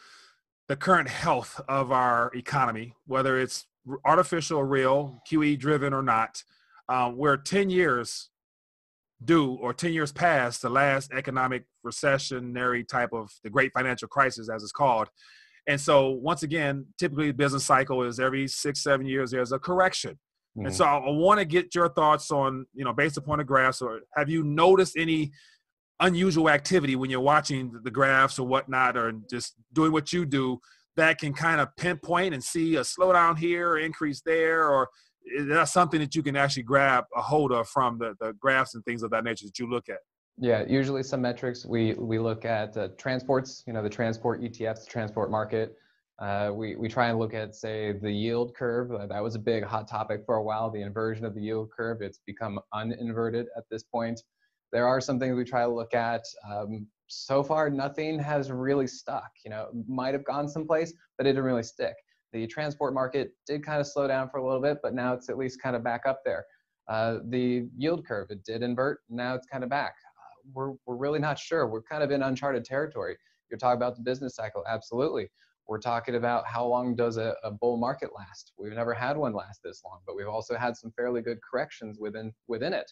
the 0.68 0.76
current 0.76 1.08
health 1.08 1.62
of 1.70 1.94
our 1.94 2.30
economy, 2.36 2.94
whether 3.06 3.40
it's 3.40 3.66
artificial, 4.06 4.58
or 4.58 4.68
real, 4.68 5.22
QE 5.30 5.58
driven 5.58 5.94
or 5.94 6.04
not. 6.04 6.44
Um, 6.90 7.16
we're 7.16 7.38
10 7.38 7.70
years 7.70 8.30
due 9.24 9.54
or 9.54 9.74
10 9.74 9.94
years 9.94 10.12
past 10.12 10.62
the 10.62 10.70
last 10.70 11.12
economic 11.14 11.64
recessionary 11.86 12.88
type 12.88 13.14
of 13.14 13.32
the 13.44 13.50
great 13.50 13.72
financial 13.74 14.10
crisis, 14.10 14.50
as 14.50 14.62
it's 14.62 14.74
called. 14.74 15.08
And 15.68 15.80
so, 15.80 16.10
once 16.10 16.44
again, 16.44 16.86
typically 16.98 17.28
the 17.28 17.34
business 17.34 17.66
cycle 17.66 18.04
is 18.04 18.20
every 18.20 18.48
six, 18.48 18.84
seven 18.84 19.06
years, 19.06 19.32
there's 19.32 19.52
a 19.52 19.60
correction. 19.60 20.18
Mm-hmm. 20.58 20.68
And 20.68 20.76
so 20.76 20.86
I, 20.86 21.10
want 21.10 21.40
to 21.40 21.46
get 21.46 21.76
your 21.76 21.88
thoughts 21.90 22.32
on, 22.32 22.66
you 22.74 22.84
know, 22.84 22.92
based 22.92 23.18
upon 23.18 23.38
the 23.38 23.44
graphs, 23.44 23.82
or 23.82 24.02
have 24.16 24.28
you 24.28 24.44
noticed 24.44 24.98
any 24.98 25.32
unusual 26.00 26.50
activity 26.50 26.96
when 26.96 27.10
you're 27.12 27.20
watching 27.20 27.72
the 27.84 27.92
graphs 27.92 28.40
or 28.40 28.48
whatnot, 28.48 28.98
or 28.98 29.14
just 29.30 29.54
doing 29.74 29.92
what 29.92 30.12
you 30.12 30.26
do 30.26 30.60
that 30.96 31.20
can 31.20 31.32
kind 31.32 31.62
of 31.62 31.68
pinpoint 31.78 32.34
and 32.34 32.44
see 32.44 32.76
a 32.78 32.82
slowdown 32.82 33.38
here, 33.38 33.70
or 33.70 33.78
increase 33.78 34.22
there, 34.26 34.68
or 34.68 34.90
is 35.26 35.46
that 35.48 35.70
something 35.70 36.00
that 36.00 36.16
you 36.16 36.24
can 36.24 36.36
actually 36.36 36.64
grab 36.64 37.04
a 37.16 37.22
hold 37.22 37.52
of 37.52 37.68
from 37.68 38.00
the, 38.00 38.16
the 38.20 38.34
graphs 38.40 38.74
and 38.74 38.84
things 38.84 39.04
of 39.04 39.12
that 39.12 39.24
nature 39.24 39.46
that 39.46 39.60
you 39.60 39.70
look 39.70 39.90
at? 39.90 40.00
Yeah, 40.40 40.64
usually 40.68 41.04
some 41.04 41.22
metrics 41.22 41.66
we 41.66 41.94
we 41.96 42.18
look 42.20 42.46
at 42.46 42.76
uh, 42.78 42.90
transports, 42.98 43.64
you 43.68 43.74
know, 43.74 43.84
the 43.84 43.90
transport 43.90 44.42
ETFs, 44.42 44.86
the 44.86 44.90
transport 44.90 45.30
market. 45.30 45.76
Uh, 46.20 46.52
we, 46.54 46.76
we 46.76 46.88
try 46.88 47.10
and 47.10 47.20
look 47.20 47.34
at, 47.34 47.54
say, 47.54 47.94
the 47.94 48.12
yield 48.12 48.56
curve. 48.56 48.92
Uh, 48.92 49.06
that 49.06 49.22
was 49.22 49.36
a 49.36 49.40
big 49.40 49.64
hot 49.64 49.88
topic 49.88 50.24
for 50.26 50.36
a 50.36 50.44
while, 50.44 50.70
the 50.72 50.82
inversion 50.82 51.26
of 51.26 51.36
the 51.36 51.42
yield 51.42 51.70
curve. 51.70 52.02
It's 52.02 52.20
become 52.26 52.60
uninverted 52.74 53.46
at 53.56 53.64
this 53.70 53.84
point. 53.84 54.22
There 54.74 54.88
are 54.88 55.00
some 55.00 55.20
things 55.20 55.36
we 55.36 55.44
try 55.44 55.62
to 55.62 55.72
look 55.72 55.94
at. 55.94 56.24
Um, 56.50 56.88
so 57.08 57.44
far, 57.44 57.70
nothing 57.70 58.20
has 58.20 58.52
really 58.52 58.88
stuck. 58.88 59.30
You 59.46 59.52
know, 59.52 59.70
might 59.88 60.14
have 60.14 60.26
gone 60.26 60.50
someplace, 60.50 60.92
but 61.18 61.28
it 61.28 61.32
didn't 61.32 61.46
really 61.46 61.64
stick. 61.64 61.94
The 62.34 62.48
transport 62.48 62.94
market 62.94 63.32
did 63.46 63.64
kind 63.64 63.80
of 63.80 63.88
slow 63.88 64.08
down 64.08 64.30
for 64.30 64.38
a 64.38 64.46
little 64.46 64.62
bit, 64.62 64.80
but 64.82 64.94
now 64.94 65.14
it's 65.14 65.30
at 65.30 65.38
least 65.38 65.62
kind 65.62 65.76
of 65.76 65.84
back 65.84 66.02
up 66.06 66.22
there. 66.26 66.46
Uh, 66.88 67.20
the 67.30 67.68
yield 67.78 68.06
curve, 68.06 68.28
it 68.32 68.44
did 68.44 68.64
invert. 68.64 69.00
Now 69.10 69.36
it's 69.36 69.46
kind 69.46 69.64
of 69.64 69.70
back. 69.70 69.94
Uh, 70.18 70.50
we're, 70.54 70.74
we're 70.86 70.96
really 70.96 71.20
not 71.20 71.38
sure. 71.38 71.68
We're 71.68 71.84
kind 71.84 72.04
of 72.04 72.12
in 72.12 72.24
uncharted 72.24 72.66
territory. 72.66 73.18
You're 73.50 73.58
talking 73.58 73.78
about 73.78 73.96
the 73.96 74.02
business 74.02 74.36
cycle, 74.36 74.64
absolutely. 74.68 75.30
We're 75.68 75.80
talking 75.80 76.16
about 76.16 76.48
how 76.48 76.66
long 76.66 76.96
does 76.96 77.18
a, 77.18 77.36
a, 77.44 77.52
bull 77.52 77.78
market 77.78 78.12
last? 78.16 78.54
We've 78.58 78.74
never 78.74 78.94
had 78.94 79.18
one 79.18 79.34
last 79.34 79.62
this 79.64 79.82
long, 79.84 80.00
but 80.06 80.16
we've 80.16 80.28
also 80.28 80.56
had 80.56 80.78
some 80.78 80.92
fairly 80.92 81.22
good 81.22 81.40
corrections 81.42 81.98
within 82.00 82.34
within 82.48 82.74
it. 82.74 82.92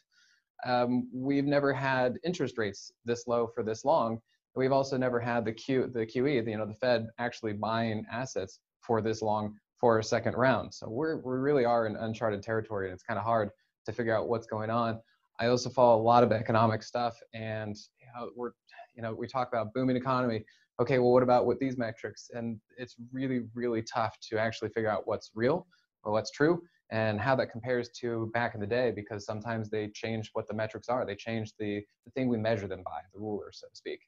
Um, 0.66 1.10
we've 1.14 1.46
never 1.46 1.74
had 1.74 2.18
interest 2.24 2.58
rates 2.58 2.92
this 3.06 3.28
low 3.28 3.48
for 3.48 3.64
this 3.64 3.86
long. 3.86 4.20
We've 4.56 4.72
also 4.72 4.98
never 4.98 5.20
had 5.20 5.46
the 5.46 5.54
Q 5.54 5.90
the 5.94 6.06
QE, 6.06 6.44
the, 6.44 6.52
you 6.52 6.58
know, 6.58 6.66
the 6.66 6.74
Fed 6.74 7.08
actually 7.18 7.54
buying 7.54 8.06
assets 8.12 8.60
for 8.82 9.02
this 9.02 9.22
long 9.22 9.56
for 9.78 10.00
a 10.00 10.04
second 10.04 10.36
round. 10.36 10.74
So 10.74 10.90
we're 10.90 11.18
we 11.18 11.38
really 11.38 11.66
are 11.66 11.88
in 11.88 11.96
uncharted 11.96 12.42
territory, 12.42 12.88
and 12.88 12.94
it's 12.94 13.04
kind 13.04 13.18
of 13.18 13.26
hard 13.26 13.50
to 13.86 13.94
figure 13.94 14.16
out 14.16 14.28
what's 14.28 14.48
going 14.48 14.70
on. 14.70 15.00
I 15.40 15.48
also 15.48 15.70
follow 15.70 16.02
a 16.02 16.04
lot 16.04 16.24
of 16.24 16.32
economic 16.32 16.84
stuff, 16.84 17.18
and 17.34 17.76
you 18.00 18.08
know, 18.16 18.32
we're 18.36 18.52
you 18.96 19.02
know 19.02 19.14
we 19.14 19.28
talk 19.28 19.48
about 19.48 19.74
booming 19.74 19.96
economy 19.96 20.46
okay, 20.82 21.00
well, 21.00 21.12
what 21.12 21.24
about 21.24 21.46
with 21.46 21.60
these 21.60 21.78
metrics? 21.78 22.30
And 22.34 22.60
it's 22.78 22.96
really, 23.12 23.42
really 23.54 23.82
tough 23.82 24.18
to 24.30 24.38
actually 24.38 24.70
figure 24.70 24.90
out 24.90 25.04
what's 25.06 25.32
real 25.36 25.68
or 26.04 26.12
what's 26.12 26.32
true 26.32 26.62
and 26.92 27.20
how 27.20 27.36
that 27.36 27.52
compares 27.52 27.90
to 28.00 28.30
back 28.34 28.54
in 28.54 28.62
the 28.62 28.68
day 28.68 28.92
because 28.92 29.26
sometimes 29.26 29.70
they 29.70 29.88
change 29.88 30.30
what 30.34 30.48
the 30.48 30.54
metrics 30.54 30.88
are. 30.90 31.06
They 31.06 31.16
change 31.16 31.54
the, 31.60 31.82
the 32.06 32.12
thing 32.12 32.28
we 32.28 32.38
measure 32.38 32.68
them 32.68 32.84
by, 32.86 33.00
the 33.14 33.20
ruler, 33.20 33.52
so 33.52 33.68
to 33.68 33.76
speak. 33.76 34.00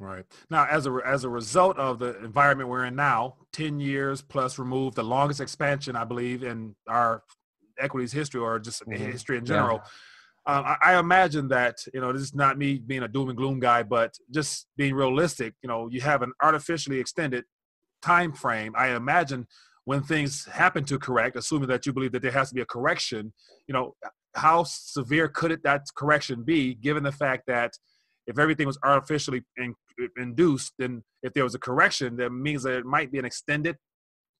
Right. 0.00 0.24
Now, 0.50 0.66
as 0.70 0.86
a, 0.86 0.96
as 1.04 1.24
a 1.24 1.28
result 1.28 1.78
of 1.78 1.98
the 1.98 2.22
environment 2.22 2.68
we're 2.68 2.84
in 2.84 2.94
now, 2.94 3.36
10 3.52 3.80
years 3.80 4.22
plus 4.22 4.58
removed, 4.58 4.96
the 4.96 5.02
longest 5.02 5.40
expansion, 5.40 5.96
I 5.96 6.04
believe, 6.04 6.42
in 6.42 6.76
our 6.86 7.22
equities 7.78 8.12
history 8.12 8.40
or 8.40 8.58
just 8.58 8.82
mm-hmm. 8.82 9.10
history 9.10 9.38
in 9.38 9.44
general. 9.44 9.76
Yeah 9.82 9.90
um, 10.48 10.64
I, 10.64 10.76
I, 10.82 10.98
imagine 10.98 11.48
that 11.48 11.76
you 11.92 12.00
know 12.00 12.10
this 12.10 12.22
is 12.22 12.34
not 12.34 12.56
me 12.56 12.78
being 12.78 13.02
a 13.02 13.08
doom 13.08 13.28
and 13.28 13.36
gloom 13.36 13.60
guy, 13.60 13.82
but 13.82 14.14
just 14.32 14.66
being 14.78 14.94
realistic. 14.94 15.54
You 15.62 15.68
know, 15.68 15.88
you 15.90 16.00
have 16.00 16.22
an 16.22 16.32
artificially 16.42 16.98
extended 16.98 17.44
time 18.00 18.32
frame. 18.32 18.72
I 18.76 18.96
imagine 18.96 19.46
when 19.84 20.02
things 20.02 20.46
happen 20.46 20.84
to 20.84 20.98
correct, 20.98 21.36
assuming 21.36 21.68
that 21.68 21.84
you 21.84 21.92
believe 21.92 22.12
that 22.12 22.22
there 22.22 22.32
has 22.32 22.48
to 22.48 22.54
be 22.54 22.62
a 22.62 22.66
correction. 22.66 23.32
You 23.66 23.74
know, 23.74 23.94
how 24.34 24.64
severe 24.64 25.28
could 25.28 25.52
it 25.52 25.62
that 25.64 25.82
correction 25.94 26.44
be, 26.44 26.74
given 26.74 27.02
the 27.02 27.12
fact 27.12 27.42
that 27.46 27.72
if 28.26 28.38
everything 28.38 28.66
was 28.66 28.78
artificially 28.82 29.42
in, 29.58 29.74
induced, 30.16 30.72
then 30.78 31.02
if 31.22 31.34
there 31.34 31.44
was 31.44 31.54
a 31.54 31.58
correction, 31.58 32.16
that 32.16 32.30
means 32.30 32.62
that 32.62 32.74
it 32.74 32.86
might 32.86 33.12
be 33.12 33.18
an 33.18 33.24
extended 33.26 33.76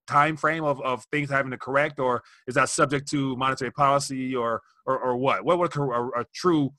time 0.09 0.37
frame 0.37 0.65
of, 0.65 0.81
of 0.83 1.05
things 1.13 1.31
having 1.31 1.51
to 1.51 1.59
correct, 1.59 2.01
or 2.01 2.23
is 2.47 2.55
that 2.55 2.69
subject 2.69 3.09
to 3.11 3.37
monetary 3.37 3.71
policy, 3.71 4.35
or 4.35 4.63
or, 4.87 4.99
or 4.99 5.17
what? 5.17 5.45
What 5.45 5.59
would 5.59 5.77
a, 5.77 5.83
a, 5.83 6.09
a 6.21 6.25
true 6.35 6.71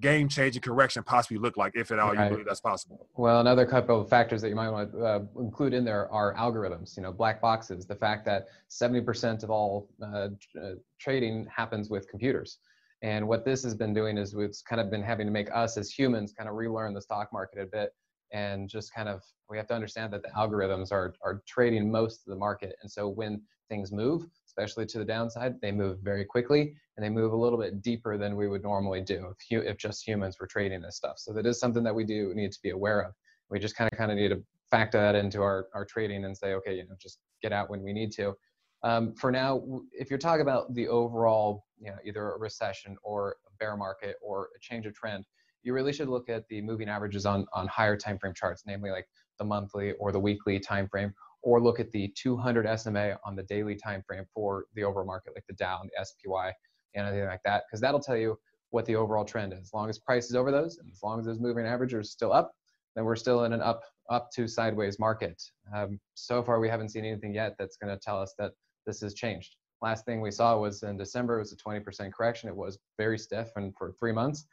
game 0.00 0.28
changing 0.28 0.60
correction 0.60 1.02
possibly 1.02 1.38
look 1.38 1.56
like, 1.56 1.72
if 1.74 1.90
at 1.90 1.98
all 1.98 2.12
right. 2.12 2.24
you 2.24 2.30
believe 2.30 2.46
that's 2.46 2.60
possible? 2.60 3.08
Well, 3.16 3.40
another 3.40 3.64
couple 3.64 4.00
of 4.00 4.08
factors 4.08 4.42
that 4.42 4.50
you 4.50 4.54
might 4.54 4.68
want 4.68 4.92
to 4.92 5.04
uh, 5.04 5.20
include 5.38 5.72
in 5.72 5.84
there 5.84 6.12
are 6.12 6.34
algorithms. 6.34 6.96
You 6.96 7.02
know, 7.02 7.12
black 7.12 7.40
boxes. 7.40 7.86
The 7.86 7.96
fact 7.96 8.24
that 8.26 8.46
70% 8.70 9.42
of 9.42 9.50
all 9.50 9.88
uh, 10.02 10.28
uh, 10.62 10.72
trading 11.00 11.46
happens 11.54 11.88
with 11.88 12.08
computers. 12.08 12.58
And 13.02 13.26
what 13.28 13.44
this 13.44 13.62
has 13.62 13.74
been 13.74 13.92
doing 13.92 14.16
is 14.16 14.34
it's 14.34 14.62
kind 14.62 14.80
of 14.80 14.90
been 14.90 15.02
having 15.02 15.26
to 15.26 15.32
make 15.32 15.48
us 15.54 15.76
as 15.76 15.90
humans 15.90 16.32
kind 16.32 16.48
of 16.48 16.56
relearn 16.56 16.94
the 16.94 17.02
stock 17.02 17.32
market 17.32 17.60
a 17.60 17.66
bit 17.66 17.90
and 18.32 18.68
just 18.68 18.94
kind 18.94 19.08
of 19.08 19.22
we 19.48 19.56
have 19.56 19.66
to 19.66 19.74
understand 19.74 20.12
that 20.12 20.22
the 20.22 20.30
algorithms 20.30 20.92
are 20.92 21.14
are 21.22 21.42
trading 21.46 21.90
most 21.90 22.20
of 22.26 22.30
the 22.30 22.36
market 22.36 22.74
and 22.82 22.90
so 22.90 23.08
when 23.08 23.40
things 23.68 23.92
move 23.92 24.26
especially 24.56 24.86
to 24.86 24.98
the 24.98 25.04
downside, 25.04 25.60
they 25.60 25.72
move 25.72 25.98
very 26.00 26.24
quickly 26.24 26.74
and 26.96 27.04
they 27.04 27.10
move 27.10 27.32
a 27.32 27.36
little 27.36 27.58
bit 27.58 27.82
deeper 27.82 28.16
than 28.16 28.36
we 28.36 28.48
would 28.48 28.62
normally 28.62 29.02
do 29.02 29.32
if, 29.50 29.64
if 29.66 29.76
just 29.76 30.06
humans 30.06 30.36
were 30.40 30.46
trading 30.46 30.80
this 30.80 30.96
stuff. 30.96 31.18
So 31.18 31.32
that 31.34 31.46
is 31.46 31.60
something 31.60 31.84
that 31.84 31.94
we 31.94 32.04
do 32.04 32.32
need 32.34 32.52
to 32.52 32.58
be 32.62 32.70
aware 32.70 33.00
of. 33.00 33.12
We 33.50 33.58
just 33.58 33.76
kind 33.76 33.90
of 33.92 33.98
kind 33.98 34.10
of 34.10 34.16
need 34.16 34.28
to 34.28 34.42
factor 34.70 34.98
that 34.98 35.14
into 35.14 35.42
our, 35.42 35.66
our 35.74 35.84
trading 35.84 36.24
and 36.24 36.36
say, 36.36 36.54
okay, 36.54 36.74
you 36.74 36.84
know, 36.84 36.94
just 37.00 37.18
get 37.42 37.52
out 37.52 37.70
when 37.70 37.82
we 37.82 37.92
need 37.92 38.12
to. 38.12 38.34
Um, 38.82 39.14
for 39.14 39.30
now, 39.30 39.62
if 39.92 40.10
you're 40.10 40.18
talking 40.18 40.42
about 40.42 40.74
the 40.74 40.88
overall, 40.88 41.64
you 41.78 41.90
know, 41.90 41.96
either 42.04 42.32
a 42.32 42.38
recession 42.38 42.96
or 43.02 43.36
a 43.46 43.54
bear 43.58 43.76
market 43.76 44.16
or 44.22 44.48
a 44.56 44.58
change 44.60 44.86
of 44.86 44.94
trend, 44.94 45.24
you 45.66 45.74
really 45.74 45.92
should 45.92 46.08
look 46.08 46.28
at 46.28 46.46
the 46.48 46.62
moving 46.62 46.88
averages 46.88 47.26
on, 47.26 47.44
on 47.52 47.66
higher 47.66 47.96
time 47.96 48.18
frame 48.18 48.34
charts, 48.34 48.62
namely 48.66 48.90
like 48.90 49.06
the 49.38 49.44
monthly 49.44 49.92
or 49.94 50.12
the 50.12 50.20
weekly 50.20 50.60
time 50.60 50.88
frame, 50.88 51.12
or 51.42 51.60
look 51.60 51.80
at 51.80 51.90
the 51.90 52.12
200 52.16 52.78
SMA 52.78 53.18
on 53.24 53.34
the 53.34 53.42
daily 53.42 53.74
time 53.74 54.02
frame 54.06 54.24
for 54.32 54.66
the 54.74 54.84
overall 54.84 55.06
market, 55.06 55.32
like 55.34 55.46
the 55.48 55.54
Dow 55.54 55.80
and 55.80 55.90
the 55.90 56.04
SPY 56.04 56.52
and 56.94 57.06
anything 57.06 57.26
like 57.26 57.42
that, 57.44 57.64
because 57.66 57.80
that'll 57.80 58.00
tell 58.00 58.16
you 58.16 58.38
what 58.70 58.86
the 58.86 58.96
overall 58.96 59.24
trend 59.24 59.52
is. 59.52 59.60
As 59.60 59.72
long 59.74 59.90
as 59.90 59.98
price 59.98 60.26
is 60.26 60.36
over 60.36 60.50
those, 60.50 60.78
and 60.78 60.90
as 60.90 61.02
long 61.02 61.18
as 61.18 61.26
those 61.26 61.40
moving 61.40 61.66
averages 61.66 61.98
are 61.98 62.02
still 62.04 62.32
up, 62.32 62.52
then 62.94 63.04
we're 63.04 63.16
still 63.16 63.44
in 63.44 63.52
an 63.52 63.60
up 63.60 63.82
up 64.08 64.30
to 64.30 64.46
sideways 64.46 64.98
market. 65.00 65.42
Um, 65.74 65.98
so 66.14 66.42
far, 66.42 66.60
we 66.60 66.68
haven't 66.68 66.90
seen 66.90 67.04
anything 67.04 67.34
yet 67.34 67.56
that's 67.58 67.76
going 67.76 67.92
to 67.92 68.00
tell 68.00 68.20
us 68.20 68.34
that 68.38 68.52
this 68.86 69.00
has 69.00 69.14
changed. 69.14 69.56
Last 69.82 70.04
thing 70.04 70.20
we 70.20 70.30
saw 70.30 70.58
was 70.58 70.84
in 70.84 70.96
December, 70.96 71.36
it 71.36 71.40
was 71.40 71.52
a 71.52 71.56
20% 71.56 72.12
correction. 72.12 72.48
It 72.48 72.56
was 72.56 72.78
very 72.96 73.18
stiff 73.18 73.48
and 73.56 73.74
for 73.76 73.92
three 73.98 74.12
months. 74.12 74.46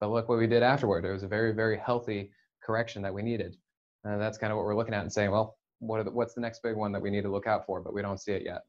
But 0.00 0.10
look 0.10 0.28
what 0.28 0.38
we 0.38 0.46
did 0.46 0.62
afterward. 0.62 1.04
It 1.04 1.12
was 1.12 1.22
a 1.22 1.28
very, 1.28 1.52
very 1.52 1.78
healthy 1.78 2.30
correction 2.62 3.02
that 3.02 3.14
we 3.14 3.22
needed. 3.22 3.56
And 4.04 4.20
that's 4.20 4.38
kind 4.38 4.52
of 4.52 4.56
what 4.56 4.66
we're 4.66 4.76
looking 4.76 4.94
at 4.94 5.02
and 5.02 5.12
saying, 5.12 5.30
well, 5.30 5.56
what 5.78 6.04
the, 6.04 6.10
what's 6.10 6.34
the 6.34 6.40
next 6.40 6.62
big 6.62 6.76
one 6.76 6.92
that 6.92 7.02
we 7.02 7.10
need 7.10 7.22
to 7.22 7.30
look 7.30 7.46
out 7.46 7.66
for, 7.66 7.80
but 7.80 7.94
we 7.94 8.02
don't 8.02 8.20
see 8.20 8.32
it 8.32 8.42
yet. 8.44 8.62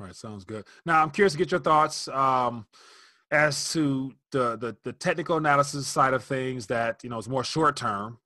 All 0.00 0.06
right, 0.06 0.14
sounds 0.14 0.44
good. 0.44 0.64
Now 0.84 1.02
I'm 1.02 1.10
curious 1.10 1.32
to 1.32 1.38
get 1.38 1.50
your 1.50 1.60
thoughts 1.60 2.08
um, 2.08 2.66
as 3.30 3.72
to 3.72 4.12
the, 4.32 4.56
the, 4.56 4.76
the 4.84 4.92
technical 4.92 5.36
analysis 5.36 5.86
side 5.86 6.14
of 6.14 6.24
things 6.24 6.66
that 6.66 7.02
you 7.04 7.10
know 7.10 7.18
is 7.18 7.28
more 7.28 7.44
short 7.44 7.76
term, 7.76 8.18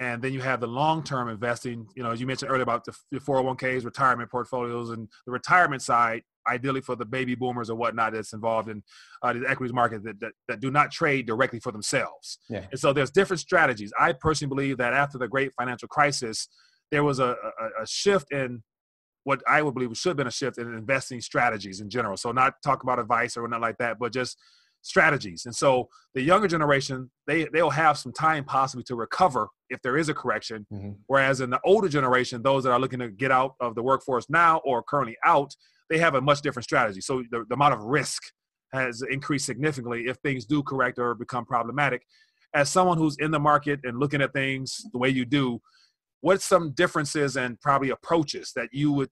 and 0.00 0.20
then 0.20 0.32
you 0.32 0.40
have 0.40 0.60
the 0.60 0.66
long 0.66 1.02
term 1.02 1.28
investing. 1.28 1.88
You 1.94 2.02
know, 2.02 2.10
as 2.10 2.20
you 2.20 2.26
mentioned 2.26 2.50
earlier 2.50 2.62
about 2.62 2.84
the, 2.84 2.96
the 3.10 3.20
401ks, 3.20 3.84
retirement 3.84 4.30
portfolios, 4.30 4.90
and 4.90 5.08
the 5.24 5.32
retirement 5.32 5.82
side, 5.82 6.22
ideally 6.48 6.80
for 6.80 6.96
the 6.96 7.04
baby 7.04 7.34
boomers 7.34 7.70
or 7.70 7.76
whatnot 7.76 8.12
that's 8.12 8.32
involved 8.32 8.68
in 8.68 8.82
uh, 9.22 9.32
the 9.32 9.48
equities 9.48 9.74
market 9.74 10.02
that, 10.04 10.18
that, 10.20 10.32
that 10.48 10.60
do 10.60 10.70
not 10.70 10.90
trade 10.90 11.26
directly 11.26 11.60
for 11.60 11.72
themselves. 11.72 12.38
Yeah. 12.48 12.64
And 12.70 12.80
so 12.80 12.92
there's 12.92 13.10
different 13.10 13.40
strategies. 13.40 13.92
I 13.98 14.12
personally 14.12 14.48
believe 14.48 14.78
that 14.78 14.94
after 14.94 15.18
the 15.18 15.28
great 15.28 15.52
financial 15.58 15.88
crisis, 15.88 16.48
there 16.90 17.04
was 17.04 17.18
a, 17.18 17.36
a, 17.60 17.82
a 17.82 17.86
shift 17.86 18.32
in 18.32 18.62
what 19.24 19.42
I 19.46 19.60
would 19.60 19.74
believe 19.74 19.94
should 19.96 20.10
have 20.10 20.16
been 20.16 20.26
a 20.26 20.30
shift 20.30 20.58
in 20.58 20.72
investing 20.72 21.20
strategies 21.20 21.80
in 21.80 21.90
general. 21.90 22.16
So 22.16 22.32
not 22.32 22.54
talk 22.64 22.82
about 22.82 22.98
advice 22.98 23.36
or 23.36 23.46
not 23.46 23.60
like 23.60 23.76
that, 23.78 23.98
but 23.98 24.12
just 24.12 24.38
strategies. 24.82 25.44
And 25.44 25.54
so 25.54 25.88
the 26.14 26.22
younger 26.22 26.48
generation, 26.48 27.10
they 27.26 27.44
they'll 27.52 27.70
have 27.70 27.98
some 27.98 28.12
time 28.12 28.44
possibly 28.44 28.84
to 28.84 28.96
recover 28.96 29.48
if 29.70 29.80
there 29.82 29.96
is 29.96 30.08
a 30.08 30.14
correction. 30.14 30.66
Mm-hmm. 30.72 30.92
Whereas 31.06 31.40
in 31.40 31.50
the 31.50 31.60
older 31.64 31.88
generation, 31.88 32.42
those 32.42 32.64
that 32.64 32.72
are 32.72 32.80
looking 32.80 32.98
to 33.00 33.10
get 33.10 33.30
out 33.30 33.54
of 33.60 33.74
the 33.74 33.82
workforce 33.82 34.26
now 34.28 34.60
or 34.64 34.82
currently 34.82 35.16
out, 35.24 35.54
they 35.90 35.98
have 35.98 36.14
a 36.14 36.20
much 36.20 36.42
different 36.42 36.64
strategy. 36.64 37.00
So 37.00 37.22
the, 37.30 37.44
the 37.48 37.54
amount 37.54 37.74
of 37.74 37.82
risk 37.82 38.22
has 38.72 39.02
increased 39.10 39.46
significantly 39.46 40.04
if 40.06 40.16
things 40.18 40.44
do 40.44 40.62
correct 40.62 40.98
or 40.98 41.14
become 41.14 41.46
problematic. 41.46 42.02
As 42.54 42.70
someone 42.70 42.98
who's 42.98 43.16
in 43.18 43.30
the 43.30 43.38
market 43.38 43.80
and 43.84 43.98
looking 43.98 44.22
at 44.22 44.32
things 44.32 44.80
the 44.92 44.98
way 44.98 45.08
you 45.08 45.24
do, 45.24 45.60
what's 46.20 46.44
some 46.44 46.72
differences 46.72 47.36
and 47.36 47.60
probably 47.60 47.90
approaches 47.90 48.52
that 48.56 48.68
you 48.72 48.92
would 48.92 49.10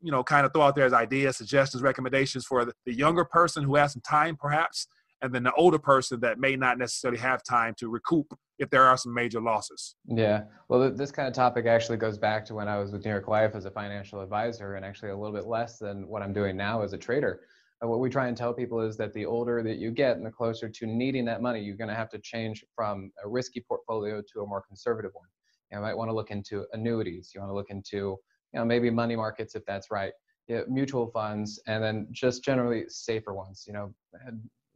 you 0.00 0.10
know 0.10 0.22
kind 0.22 0.44
of 0.44 0.52
throw 0.52 0.62
out 0.62 0.76
there 0.76 0.84
as 0.84 0.92
ideas 0.92 1.36
suggestions 1.36 1.82
recommendations 1.82 2.44
for 2.44 2.64
the, 2.64 2.72
the 2.84 2.94
younger 2.94 3.24
person 3.24 3.64
who 3.64 3.74
has 3.74 3.92
some 3.92 4.02
time 4.02 4.36
perhaps 4.36 4.86
and 5.24 5.34
then 5.34 5.42
the 5.42 5.54
older 5.54 5.78
person 5.78 6.20
that 6.20 6.38
may 6.38 6.54
not 6.54 6.76
necessarily 6.76 7.18
have 7.18 7.42
time 7.42 7.74
to 7.78 7.88
recoup 7.88 8.26
if 8.58 8.68
there 8.68 8.82
are 8.82 8.96
some 8.98 9.14
major 9.14 9.40
losses. 9.40 9.96
Yeah, 10.06 10.42
well, 10.68 10.92
this 10.92 11.10
kind 11.10 11.26
of 11.26 11.32
topic 11.32 11.64
actually 11.64 11.96
goes 11.96 12.18
back 12.18 12.44
to 12.44 12.54
when 12.54 12.68
I 12.68 12.78
was 12.78 12.92
with 12.92 13.06
New 13.06 13.10
York 13.10 13.26
Life 13.26 13.54
as 13.54 13.64
a 13.64 13.70
financial 13.70 14.20
advisor, 14.20 14.74
and 14.74 14.84
actually 14.84 15.10
a 15.12 15.16
little 15.16 15.34
bit 15.34 15.46
less 15.46 15.78
than 15.78 16.06
what 16.06 16.20
I'm 16.22 16.34
doing 16.34 16.58
now 16.58 16.82
as 16.82 16.92
a 16.92 16.98
trader. 16.98 17.40
And 17.80 17.90
what 17.90 18.00
we 18.00 18.10
try 18.10 18.28
and 18.28 18.36
tell 18.36 18.52
people 18.52 18.80
is 18.82 18.98
that 18.98 19.14
the 19.14 19.24
older 19.24 19.62
that 19.62 19.78
you 19.78 19.90
get 19.92 20.18
and 20.18 20.26
the 20.26 20.30
closer 20.30 20.68
to 20.68 20.86
needing 20.86 21.24
that 21.24 21.40
money, 21.40 21.60
you're 21.60 21.74
going 21.74 21.88
to 21.88 21.96
have 21.96 22.10
to 22.10 22.18
change 22.18 22.62
from 22.74 23.10
a 23.24 23.28
risky 23.28 23.64
portfolio 23.66 24.22
to 24.34 24.42
a 24.42 24.46
more 24.46 24.62
conservative 24.68 25.12
one. 25.14 25.28
You 25.72 25.80
might 25.80 25.96
want 25.96 26.10
to 26.10 26.14
look 26.14 26.30
into 26.30 26.66
annuities. 26.74 27.32
You 27.34 27.40
want 27.40 27.50
to 27.50 27.54
look 27.54 27.70
into, 27.70 27.96
you 27.96 28.18
know, 28.52 28.64
maybe 28.64 28.90
money 28.90 29.16
markets 29.16 29.54
if 29.54 29.64
that's 29.64 29.90
right. 29.90 30.12
Yeah, 30.48 30.60
mutual 30.68 31.06
funds, 31.06 31.58
and 31.66 31.82
then 31.82 32.08
just 32.12 32.44
generally 32.44 32.84
safer 32.88 33.32
ones. 33.32 33.64
You 33.66 33.72
know, 33.72 33.94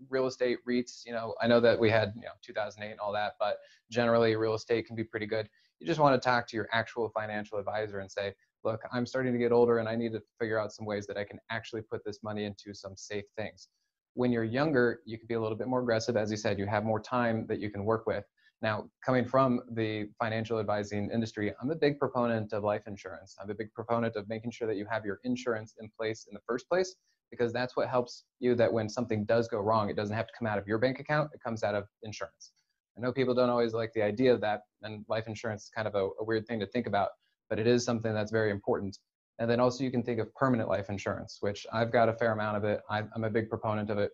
real 0.09 0.27
estate 0.27 0.59
REITs. 0.69 1.03
You 1.07 1.13
know, 1.13 1.35
I 1.41 1.47
know 1.47 1.61
that 1.61 1.79
we 1.79 1.91
had 1.91 2.13
you 2.17 2.23
know 2.23 2.33
2008 2.43 2.91
and 2.91 3.01
all 3.01 3.13
that, 3.13 3.35
but 3.39 3.59
generally 3.91 4.37
real 4.37 4.55
estate 4.55 4.87
can 4.87 4.97
be 4.97 5.05
pretty 5.05 5.27
good. 5.27 5.49
You 5.81 5.87
just 5.87 6.01
want 6.01 6.21
to 6.21 6.27
talk 6.27 6.47
to 6.49 6.57
your 6.57 6.69
actual 6.73 7.09
financial 7.11 7.59
advisor 7.59 8.01
and 8.01 8.11
say, 8.11 8.35
look, 8.65 8.81
I'm 8.93 9.07
starting 9.07 9.33
to 9.33 9.39
get 9.39 9.53
older 9.53 9.79
and 9.79 9.89
I 9.89 9.95
need 9.95 10.13
to 10.13 10.23
figure 10.39 10.59
out 10.59 10.73
some 10.73 10.87
ways 10.87 11.07
that 11.07 11.17
I 11.17 11.25
can 11.25 11.39
actually 11.51 11.83
put 11.83 12.05
this 12.05 12.19
money 12.23 12.45
into 12.45 12.75
some 12.75 12.97
safe 12.97 13.25
things. 13.37 13.69
When 14.15 14.33
you're 14.33 14.45
younger, 14.45 15.01
you 15.05 15.17
can 15.19 15.29
be 15.29 15.35
a 15.35 15.41
little 15.41 15.57
bit 15.57 15.69
more 15.69 15.81
aggressive. 15.81 16.17
As 16.17 16.31
you 16.31 16.37
said, 16.37 16.59
you 16.59 16.67
have 16.67 16.85
more 16.85 17.01
time 17.01 17.47
that 17.49 17.61
you 17.61 17.71
can 17.71 17.85
work 17.85 18.07
with. 18.07 18.25
Now, 18.61 18.91
coming 19.05 19.25
from 19.25 19.61
the 19.71 20.09
financial 20.19 20.59
advising 20.59 21.11
industry, 21.13 21.55
I'm 21.63 21.71
a 21.71 21.77
big 21.77 22.01
proponent 22.01 22.53
of 22.53 22.65
life 22.65 22.83
insurance. 22.89 23.37
I'm 23.41 23.51
a 23.51 23.55
big 23.55 23.73
proponent 23.73 24.17
of 24.17 24.29
making 24.29 24.51
sure 24.51 24.67
that 24.67 24.77
you 24.77 24.87
have 24.91 25.05
your 25.05 25.21
insurance 25.23 25.77
in 25.81 25.89
place 25.97 26.27
in 26.29 26.35
the 26.35 26.41
first 26.45 26.69
place, 26.69 26.97
because 27.31 27.53
that's 27.53 27.77
what 27.77 27.89
helps 27.89 28.25
you 28.41 28.55
that 28.55 28.73
when 28.73 28.89
something 28.89 29.25
does 29.25 29.49
go 29.49 29.59
wrong, 29.59 29.91
it 29.91 29.97
doesn't 29.97 30.17
have 30.17 30.27
to 30.27 30.33
come 30.39 30.47
out 30.47 30.59
of 30.59 30.67
your 30.67 30.79
bank 30.79 31.01
account, 31.01 31.31
it 31.35 31.41
comes 31.43 31.63
out 31.63 31.75
of 31.75 31.85
insurance. 32.03 32.53
I 32.97 33.01
know 33.01 33.13
people 33.13 33.35
don't 33.35 33.51
always 33.51 33.75
like 33.75 33.93
the 33.95 34.03
idea 34.03 34.33
of 34.33 34.41
that, 34.41 34.63
and 34.83 35.05
life 35.09 35.29
insurance 35.29 35.65
is 35.65 35.71
kind 35.75 35.87
of 35.87 35.95
a, 35.95 36.09
a 36.21 36.25
weird 36.25 36.47
thing 36.47 36.61
to 36.61 36.67
think 36.67 36.87
about, 36.87 37.11
but 37.49 37.59
it 37.59 37.67
is 37.67 37.85
something 37.85 38.13
that's 38.13 38.33
very 38.33 38.51
important. 38.51 38.99
And 39.39 39.49
then 39.49 39.61
also 39.61 39.85
you 39.85 39.91
can 39.91 40.03
think 40.03 40.19
of 40.19 40.35
permanent 40.35 40.69
life 40.69 40.91
insurance, 40.91 41.39
which 41.41 41.65
I've 41.73 41.93
got 41.93 42.09
a 42.09 42.13
fair 42.13 42.33
amount 42.33 42.57
of 42.57 42.65
it. 42.65 42.81
I'm 42.91 43.23
a 43.23 43.31
big 43.31 43.49
proponent 43.49 43.91
of 43.91 43.99
it 43.99 44.11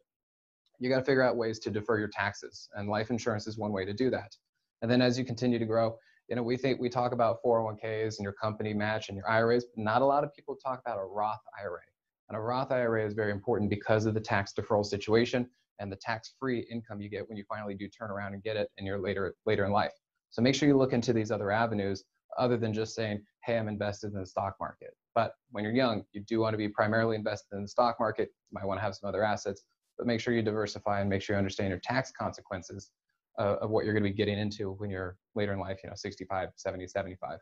you 0.79 0.91
got 0.91 0.99
to 0.99 1.05
figure 1.05 1.23
out 1.23 1.37
ways 1.37 1.59
to 1.61 1.71
defer 1.71 1.99
your 1.99 2.09
taxes 2.09 2.69
and 2.75 2.89
life 2.89 3.11
insurance 3.11 3.47
is 3.47 3.59
one 3.59 3.73
way 3.73 3.85
to 3.85 3.93
do 3.93 4.11
that 4.11 4.37
and 4.83 4.91
then 4.91 5.01
as 5.01 5.19
you 5.19 5.25
continue 5.25 5.59
to 5.59 5.65
grow 5.65 5.97
you 6.29 6.37
know 6.37 6.43
we 6.43 6.57
think 6.57 6.81
we 6.81 6.89
talk 6.89 7.13
about 7.13 7.39
401ks 7.45 8.19
and 8.19 8.25
your 8.25 8.33
company 8.33 8.75
match 8.75 9.09
and 9.09 9.17
your 9.17 9.29
iras 9.29 9.65
but 9.65 9.83
not 9.83 10.03
a 10.03 10.05
lot 10.05 10.25
of 10.25 10.35
people 10.35 10.57
talk 10.57 10.81
about 10.85 10.99
a 10.99 11.05
roth 11.05 11.41
ira 11.61 11.81
and 12.29 12.37
a 12.37 12.41
roth 12.41 12.73
ira 12.73 13.05
is 13.05 13.15
very 13.15 13.33
important 13.33 13.71
because 13.71 14.07
of 14.07 14.15
the 14.15 14.21
tax 14.21 14.53
deferral 14.53 14.85
situation 14.85 15.49
and 15.81 15.91
the 15.91 15.97
tax-free 15.97 16.67
income 16.71 17.01
you 17.01 17.09
get 17.09 17.29
when 17.29 17.37
you 17.37 17.45
finally 17.49 17.75
do 17.75 17.89
turn 17.89 18.11
around 18.11 18.35
and 18.35 18.43
get 18.43 18.57
it 18.57 18.69
in 18.79 18.87
your 18.87 18.99
later 18.99 19.35
later 19.47 19.65
in 19.65 19.73
life. 19.73 19.93
So 20.31 20.43
make 20.43 20.55
sure 20.55 20.69
you 20.69 20.77
look 20.77 20.93
into 20.93 21.13
these 21.13 21.31
other 21.31 21.51
avenues 21.51 22.05
other 22.39 22.57
than 22.57 22.73
just 22.73 22.95
saying 22.95 23.23
hey 23.45 23.59
i'm 23.59 23.69
invested 23.69 24.13
in 24.13 24.21
the 24.21 24.27
stock 24.27 24.57
market. 24.61 24.95
But 25.15 25.35
when 25.51 25.65
you're 25.65 25.75
young 25.75 26.05
you 26.13 26.21
do 26.23 26.41
want 26.41 26.55
to 26.55 26.59
be 26.59 26.69
primarily 26.69 27.17
invested 27.17 27.57
in 27.57 27.63
the 27.63 27.69
stock 27.69 27.97
market. 28.01 28.31
You 28.51 28.59
might 28.61 28.67
want 28.67 28.79
to 28.79 28.83
have 28.83 28.95
some 28.95 29.09
other 29.09 29.25
assets 29.25 29.63
but 29.97 30.07
make 30.07 30.21
sure 30.21 30.35
you 30.35 30.43
diversify 30.43 31.01
and 31.01 31.11
make 31.11 31.23
sure 31.23 31.35
you 31.35 31.39
understand 31.39 31.71
your 31.71 31.79
tax 31.81 32.11
consequences 32.11 32.91
of 33.39 33.71
what 33.71 33.85
you're 33.85 33.95
going 33.95 34.05
to 34.05 34.11
be 34.11 34.15
getting 34.15 34.39
into 34.39 34.73
when 34.73 34.91
you're 34.91 35.17
later 35.35 35.53
in 35.53 35.59
life, 35.59 35.81
you 35.83 35.91
know, 35.91 35.97
65, 35.97 36.51
70, 36.55 36.87
75. 36.87 37.39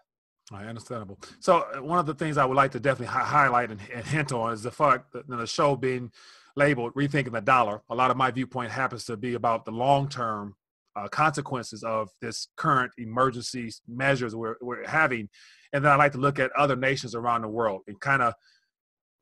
Right, 0.52 0.66
understandable. 0.66 1.18
So 1.40 1.64
uh, 1.74 1.82
one 1.82 1.98
of 1.98 2.04
the 2.04 2.12
things 2.12 2.36
I 2.36 2.44
would 2.44 2.58
like 2.58 2.72
to 2.72 2.80
definitely 2.80 3.06
hi- 3.06 3.24
highlight 3.24 3.70
and, 3.70 3.80
and, 3.92 4.04
hint 4.04 4.32
on 4.32 4.52
is 4.52 4.62
the 4.62 4.70
fact 4.70 5.12
that 5.12 5.26
the 5.26 5.46
show 5.46 5.76
being 5.76 6.12
labeled 6.56 6.92
"Rethinking 6.92 7.32
the 7.32 7.40
Dollar." 7.40 7.80
A 7.88 7.94
lot 7.94 8.10
of 8.10 8.18
my 8.18 8.30
viewpoint 8.30 8.70
happens 8.70 9.06
to 9.06 9.16
be 9.16 9.32
about 9.32 9.64
the 9.64 9.70
long-term 9.70 10.54
uh, 10.94 11.08
consequences 11.08 11.82
of 11.82 12.10
this 12.20 12.48
current 12.58 12.92
emergency 12.98 13.70
measures 13.88 14.36
we're, 14.36 14.56
we're 14.60 14.86
having, 14.86 15.30
and 15.72 15.82
then 15.82 15.90
I 15.90 15.96
like 15.96 16.12
to 16.12 16.18
look 16.18 16.38
at 16.38 16.52
other 16.52 16.76
nations 16.76 17.14
around 17.14 17.42
the 17.42 17.48
world 17.48 17.80
and 17.86 17.98
kind 17.98 18.20
of 18.20 18.34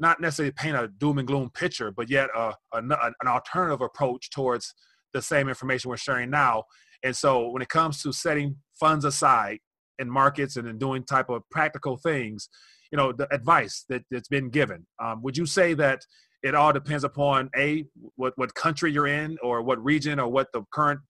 not 0.01 0.21
necessarily 0.21 0.51
paint 0.51 0.77
a 0.77 0.88
doom 0.88 1.19
and 1.19 1.29
gloom 1.29 1.51
picture, 1.51 1.93
but 1.93 2.11
yet 2.11 2.29
a, 2.35 2.55
an 2.73 2.90
alternative 3.25 3.83
approach 3.83 4.31
towards 4.31 4.75
the 5.12 5.23
same 5.23 5.49
information 5.49 5.90
we're 5.90 5.97
sharing 5.97 6.31
now. 6.31 6.64
And 7.05 7.14
so 7.14 7.51
when 7.51 7.62
it 7.62 7.69
comes 7.69 8.03
to 8.03 8.12
setting 8.12 8.57
funds 8.81 9.05
aside 9.05 9.61
in 10.01 10.11
markets 10.11 10.57
and 10.57 10.67
in 10.67 10.79
doing 10.79 11.05
type 11.05 11.29
of 11.29 11.43
practical 11.51 11.97
things, 11.97 12.49
you 12.91 12.97
know, 12.97 13.13
the 13.13 13.33
advice 13.33 13.85
that, 13.89 14.03
that's 14.11 14.29
been 14.29 14.51
given, 14.51 14.87
um, 15.03 15.23
would 15.23 15.37
you 15.37 15.47
say 15.47 15.75
that 15.75 16.01
it 16.43 16.55
all 16.55 16.73
depends 16.73 17.05
upon 17.05 17.51
a 17.57 17.85
what 18.17 18.33
what 18.37 18.55
country 18.55 18.91
you're 18.91 19.07
in 19.07 19.37
or 19.43 19.63
what 19.63 19.83
region 19.85 20.19
or 20.19 20.29
what 20.29 20.49
the 20.55 20.63
current 20.73 21.01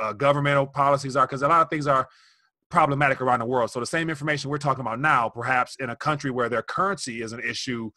uh, 0.00 0.12
governmental 0.12 0.66
policies 0.66 1.16
are? 1.16 1.26
Because 1.26 1.42
a 1.42 1.48
lot 1.48 1.62
of 1.62 1.70
things 1.70 1.86
are 1.86 2.08
problematic 2.70 3.20
around 3.20 3.38
the 3.38 3.46
world. 3.46 3.70
So 3.70 3.80
the 3.80 3.86
same 3.86 4.10
information 4.10 4.50
we're 4.50 4.58
talking 4.58 4.82
about 4.82 5.00
now, 5.00 5.28
perhaps 5.28 5.76
in 5.78 5.90
a 5.90 5.96
country 5.96 6.30
where 6.30 6.48
their 6.48 6.62
currency 6.62 7.22
is 7.22 7.32
an 7.32 7.40
issue, 7.40 7.90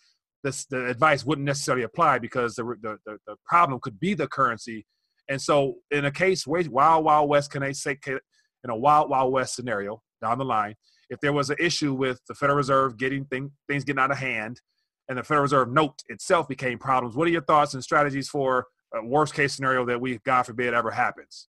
this 0.44 0.66
the 0.66 0.88
advice 0.88 1.26
wouldn't 1.26 1.46
necessarily 1.46 1.84
apply 1.84 2.20
because 2.20 2.56
the, 2.56 2.64
the, 2.82 2.98
the, 3.06 3.18
the 3.28 3.36
problem 3.46 3.80
could 3.82 4.00
be 4.00 4.14
the 4.14 4.28
currency. 4.28 4.86
And 5.30 5.42
so 5.42 5.76
in 5.92 6.06
a 6.06 6.12
case 6.12 6.48
where 6.48 6.64
wild, 6.70 7.06
wild 7.06 7.30
west, 7.30 7.52
can 7.52 7.64
I 7.64 7.74
say, 7.74 7.98
in 8.08 8.70
a 8.70 8.76
wild, 8.76 9.10
wild 9.10 9.32
west 9.34 9.56
scenario 9.56 10.02
down 10.22 10.38
the 10.38 10.46
line, 10.46 10.76
if 11.10 11.20
there 11.20 11.34
was 11.34 11.50
an 11.50 11.58
issue 11.60 11.94
with 11.94 12.20
the 12.28 12.34
Federal 12.34 12.58
Reserve 12.58 12.98
getting 12.98 13.26
thing, 13.26 13.52
things 13.68 13.84
getting 13.84 14.00
out 14.00 14.12
of 14.12 14.18
hand, 14.18 14.62
and 15.10 15.18
the 15.18 15.24
Federal 15.24 15.44
Reserve 15.44 15.72
note 15.72 16.02
itself 16.08 16.48
became 16.48 16.78
problems. 16.78 17.16
What 17.16 17.28
are 17.28 17.32
your 17.32 17.44
thoughts 17.44 17.74
and 17.74 17.84
strategies 17.84 18.30
for 18.30 18.68
a 18.94 19.06
worst 19.06 19.34
case 19.34 19.54
scenario 19.54 19.86
that 19.86 20.00
we, 20.00 20.20
God 20.26 20.44
forbid, 20.44 20.74
ever 20.74 20.92
happens? 20.92 21.48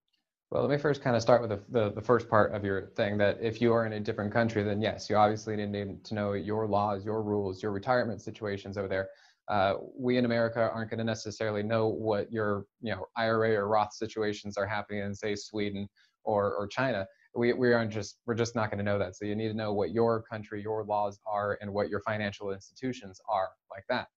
Well, 0.50 0.62
let 0.62 0.70
me 0.70 0.76
first 0.76 1.02
kind 1.02 1.16
of 1.16 1.22
start 1.22 1.40
with 1.40 1.48
the, 1.48 1.60
the, 1.70 1.92
the, 1.92 2.00
first 2.02 2.28
part 2.28 2.52
of 2.52 2.62
your 2.62 2.88
thing 2.88 3.16
that 3.16 3.38
if 3.40 3.62
you 3.62 3.72
are 3.72 3.86
in 3.86 3.94
a 3.94 4.00
different 4.00 4.30
country, 4.30 4.62
then 4.62 4.82
yes, 4.82 5.08
you 5.08 5.16
obviously 5.16 5.56
need 5.56 6.04
to 6.04 6.14
know 6.14 6.34
your 6.34 6.66
laws, 6.66 7.06
your 7.06 7.22
rules, 7.22 7.62
your 7.62 7.72
retirement 7.72 8.20
situations 8.20 8.76
over 8.76 8.86
there. 8.86 9.08
Uh, 9.48 9.74
we 9.98 10.18
in 10.18 10.26
America 10.26 10.70
aren't 10.74 10.90
going 10.90 10.98
to 10.98 11.04
necessarily 11.04 11.62
know 11.62 11.88
what 11.88 12.30
your 12.30 12.66
you 12.82 12.92
know 12.92 13.06
IRA 13.16 13.54
or 13.54 13.66
Roth 13.66 13.94
situations 13.94 14.58
are 14.58 14.66
happening 14.66 15.02
in 15.02 15.14
say 15.14 15.34
Sweden 15.34 15.88
or 16.24 16.54
or 16.54 16.66
China. 16.66 17.06
We 17.34 17.52
we 17.52 17.72
aren't 17.72 17.90
just 17.90 18.18
we're 18.26 18.34
just 18.34 18.54
not 18.54 18.70
going 18.70 18.78
to 18.78 18.84
know 18.84 18.98
that. 18.98 19.16
So 19.16 19.24
you 19.24 19.34
need 19.34 19.48
to 19.48 19.54
know 19.54 19.72
what 19.72 19.90
your 19.92 20.22
country, 20.22 20.62
your 20.62 20.84
laws 20.84 21.18
are, 21.26 21.58
and 21.60 21.72
what 21.72 21.88
your 21.88 22.00
financial 22.00 22.52
institutions 22.52 23.20
are 23.28 23.48
like 23.70 23.84
that. 23.88 24.08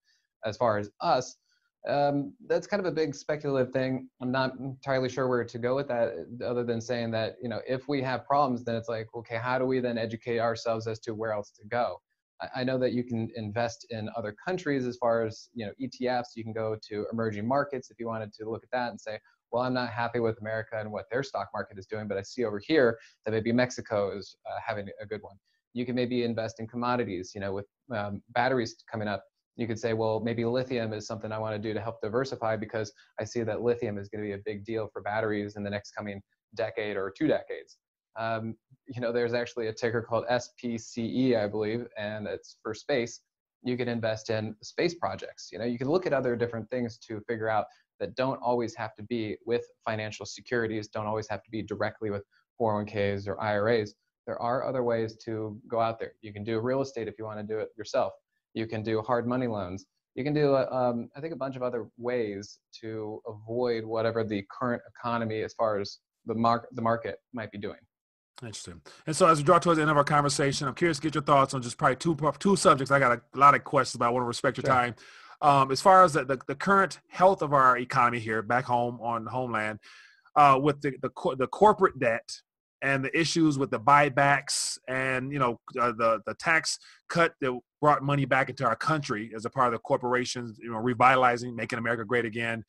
As 0.45 0.58
far 0.58 0.78
as 0.78 0.89
us, 1.01 1.38
um, 1.88 2.34
that's 2.47 2.67
kind 2.67 2.80
of 2.80 2.86
a 2.86 2.91
big 2.91 3.15
speculative 3.15 3.71
thing. 3.71 4.10
I'm 4.21 4.32
not 4.32 4.58
entirely 4.60 5.10
sure 5.10 5.28
where 5.28 5.43
to 5.43 5.60
go 5.60 5.75
with 5.75 5.88
that, 5.88 6.13
other 6.45 6.63
than 6.63 6.82
saying 6.82 7.12
that 7.12 7.36
you 7.41 7.49
know 7.49 7.62
if 7.67 7.88
we 7.88 8.01
have 8.01 8.25
problems, 8.25 8.63
then 8.63 8.75
it's 8.75 8.89
like 8.89 9.08
okay, 9.15 9.38
how 9.38 9.60
do 9.60 9.65
we 9.65 9.80
then 9.80 9.97
educate 9.97 10.39
ourselves 10.39 10.88
as 10.88 10.99
to 11.01 11.13
where 11.13 11.32
else 11.32 11.51
to 11.51 11.67
go? 11.67 12.01
I, 12.41 12.62
I 12.62 12.63
know 12.63 12.78
that 12.80 12.93
you 12.93 13.04
can 13.04 13.30
invest 13.36 13.86
in 13.91 14.10
other 14.15 14.36
countries 14.45 14.86
as 14.86 14.97
far 14.97 15.25
as 15.25 15.49
you 15.54 15.65
know 15.65 15.71
ETFs. 15.82 16.36
You 16.36 16.43
can 16.43 16.54
go 16.54 16.78
to 16.89 17.06
emerging 17.12 17.47
markets 17.47 17.89
if 17.91 17.99
you 17.99 18.08
wanted 18.08 18.34
to 18.34 18.49
look 18.49 18.63
at 18.63 18.71
that 18.71 18.89
and 18.89 18.99
say, 18.99 19.19
well, 19.51 19.63
I'm 19.63 19.73
not 19.73 19.89
happy 19.89 20.19
with 20.19 20.39
America 20.41 20.79
and 20.79 20.91
what 20.91 21.05
their 21.12 21.23
stock 21.23 21.49
market 21.53 21.77
is 21.77 21.86
doing, 21.86 22.08
but 22.08 22.17
I 22.17 22.21
see 22.21 22.43
over 22.43 22.60
here 22.60 22.97
that 23.25 23.31
maybe 23.31 23.51
Mexico 23.51 24.17
is 24.17 24.36
uh, 24.45 24.60
having 24.65 24.88
a 25.01 25.05
good 25.05 25.21
one. 25.21 25.36
You 25.73 25.86
can 25.86 25.95
maybe 25.95 26.23
invest 26.23 26.60
in 26.60 26.67
commodities. 26.67 27.31
You 27.36 27.41
know, 27.41 27.53
with 27.53 27.65
um, 27.93 28.21
batteries 28.34 28.75
coming 28.91 29.08
up 29.08 29.23
you 29.58 29.67
could 29.67 29.79
say, 29.79 29.93
well, 29.93 30.19
maybe 30.19 30.43
lithium 30.45 30.93
is 30.93 31.08
something 31.08 31.31
I 31.31 31.38
want 31.38 31.55
to 31.55 31.60
do 31.60 31.73
to 31.73 31.81
help 31.81 32.01
diversify 32.01 32.58
because 32.58 32.91
I 33.19 33.23
see 33.23 33.43
that 33.43 33.62
lithium 33.62 33.97
is 33.97 34.10
going 34.10 34.23
to 34.23 34.27
be 34.27 34.34
a 34.34 34.41
big 34.45 34.65
deal 34.65 34.89
for 34.91 35.01
batteries 35.01 35.55
in 35.55 35.63
the 35.63 35.69
next 35.69 35.91
coming 35.91 36.21
decade 36.55 36.97
or 36.97 37.13
two 37.17 37.27
decades. 37.27 37.77
Um, 38.17 38.55
you 38.88 39.01
know, 39.01 39.12
there's 39.12 39.34
actually 39.34 39.67
a 39.67 39.73
ticker 39.73 40.01
called 40.01 40.25
SPCE, 40.29 41.38
I 41.38 41.47
believe, 41.47 41.88
and 41.97 42.27
it's 42.27 42.58
for 42.62 42.73
space. 42.73 43.21
You 43.63 43.77
can 43.77 43.88
invest 43.88 44.29
in 44.29 44.55
space 44.62 44.93
projects. 44.93 45.49
You 45.51 45.60
know, 45.60 45.65
you 45.65 45.77
can 45.77 45.89
look 45.89 46.05
at 46.05 46.13
other 46.13 46.36
different 46.36 46.69
things 46.69 46.97
to 47.08 47.19
figure 47.27 47.49
out 47.49 47.65
that 47.99 48.15
don't 48.15 48.39
always 48.41 48.75
have 48.75 48.95
to 48.95 49.03
be 49.03 49.38
with 49.45 49.65
financial 49.86 50.25
securities, 50.25 50.88
don't 50.88 51.05
always 51.05 51.27
have 51.29 51.43
to 51.43 51.51
be 51.51 51.62
directly 51.62 52.10
with 52.10 52.23
401ks 52.60 53.27
or 53.27 53.39
IRAs. 53.41 53.95
There 54.27 54.41
are 54.41 54.67
other 54.67 54.84
ways 54.84 55.15
to 55.25 55.60
go 55.67 55.79
out 55.79 55.99
there. 55.99 56.13
You 56.21 56.34
can 56.34 56.43
do 56.43 56.60
real 56.60 56.81
estate 56.81 57.08
if 57.08 57.15
you 57.19 57.25
want 57.25 57.39
to 57.39 57.45
do 57.45 57.60
it 57.60 57.69
yourself. 57.77 58.13
You 58.53 58.65
can 58.67 58.81
do 58.81 59.01
hard 59.01 59.27
money 59.27 59.47
loans. 59.47 59.86
You 60.15 60.23
can 60.23 60.34
do, 60.34 60.55
um, 60.55 61.10
I 61.15 61.21
think, 61.21 61.34
a 61.34 61.38
bunch 61.38 61.55
of 61.55 61.62
other 61.62 61.88
ways 61.97 62.60
to 62.81 63.21
avoid 63.27 63.84
whatever 63.84 64.23
the 64.23 64.45
current 64.49 64.81
economy, 64.88 65.43
as 65.43 65.53
far 65.53 65.79
as 65.79 65.99
the, 66.25 66.34
mark, 66.34 66.67
the 66.71 66.81
market, 66.81 67.19
might 67.34 67.51
be 67.51 67.58
doing. 67.58 67.77
Interesting. 68.41 68.81
And 69.08 69.15
so, 69.15 69.27
as 69.27 69.38
we 69.38 69.43
draw 69.43 69.60
towards 69.60 69.77
the 69.77 69.81
end 69.81 69.91
of 69.91 69.97
our 69.97 70.03
conversation, 70.03 70.67
I'm 70.67 70.73
curious 70.73 70.97
to 70.97 71.03
get 71.03 71.15
your 71.15 71.23
thoughts 71.23 71.53
on 71.53 71.62
just 71.62 71.77
probably 71.77 71.95
two 71.95 72.17
two 72.39 72.55
subjects. 72.58 72.91
I 72.91 72.99
got 72.99 73.17
a 73.17 73.38
lot 73.38 73.55
of 73.55 73.63
questions, 73.63 73.97
but 73.97 74.05
I 74.05 74.10
want 74.10 74.23
to 74.23 74.27
respect 74.27 74.58
your 74.58 74.65
sure. 74.65 74.73
time. 74.73 74.95
Um, 75.41 75.71
as 75.71 75.82
far 75.82 76.04
as 76.04 76.13
the, 76.13 76.26
the, 76.26 76.39
the, 76.48 76.56
current 76.56 77.00
health 77.10 77.41
of 77.41 77.54
our 77.54 77.78
economy 77.78 78.19
here 78.19 78.41
back 78.41 78.65
home 78.65 79.00
on 79.02 79.26
homeland, 79.26 79.80
uh, 80.36 80.60
with 80.62 80.82
the, 80.82 80.93
the 81.02 81.36
the 81.36 81.48
corporate 81.48 82.00
debt 82.00 82.30
and 82.82 83.04
the 83.04 83.19
issues 83.19 83.58
with 83.58 83.71
the 83.71 83.80
buybacks 83.80 84.78
and 84.88 85.32
you 85.32 85.39
know 85.39 85.60
uh, 85.80 85.91
the 85.93 86.19
the 86.26 86.34
tax 86.36 86.78
cut 87.10 87.34
that 87.41 87.58
brought 87.82 88.04
money 88.04 88.26
back 88.26 88.50
into 88.50 88.65
our 88.65 88.76
country 88.76 89.32
as 89.36 89.45
a 89.45 89.50
part 89.50 89.67
of 89.67 89.74
the 89.74 89.80
corporations 89.80 90.58
you 90.62 90.71
know 90.71 90.78
revitalizing 90.78 91.56
making 91.56 91.80
america 91.80 92.06
great 92.06 92.26
again. 92.26 92.63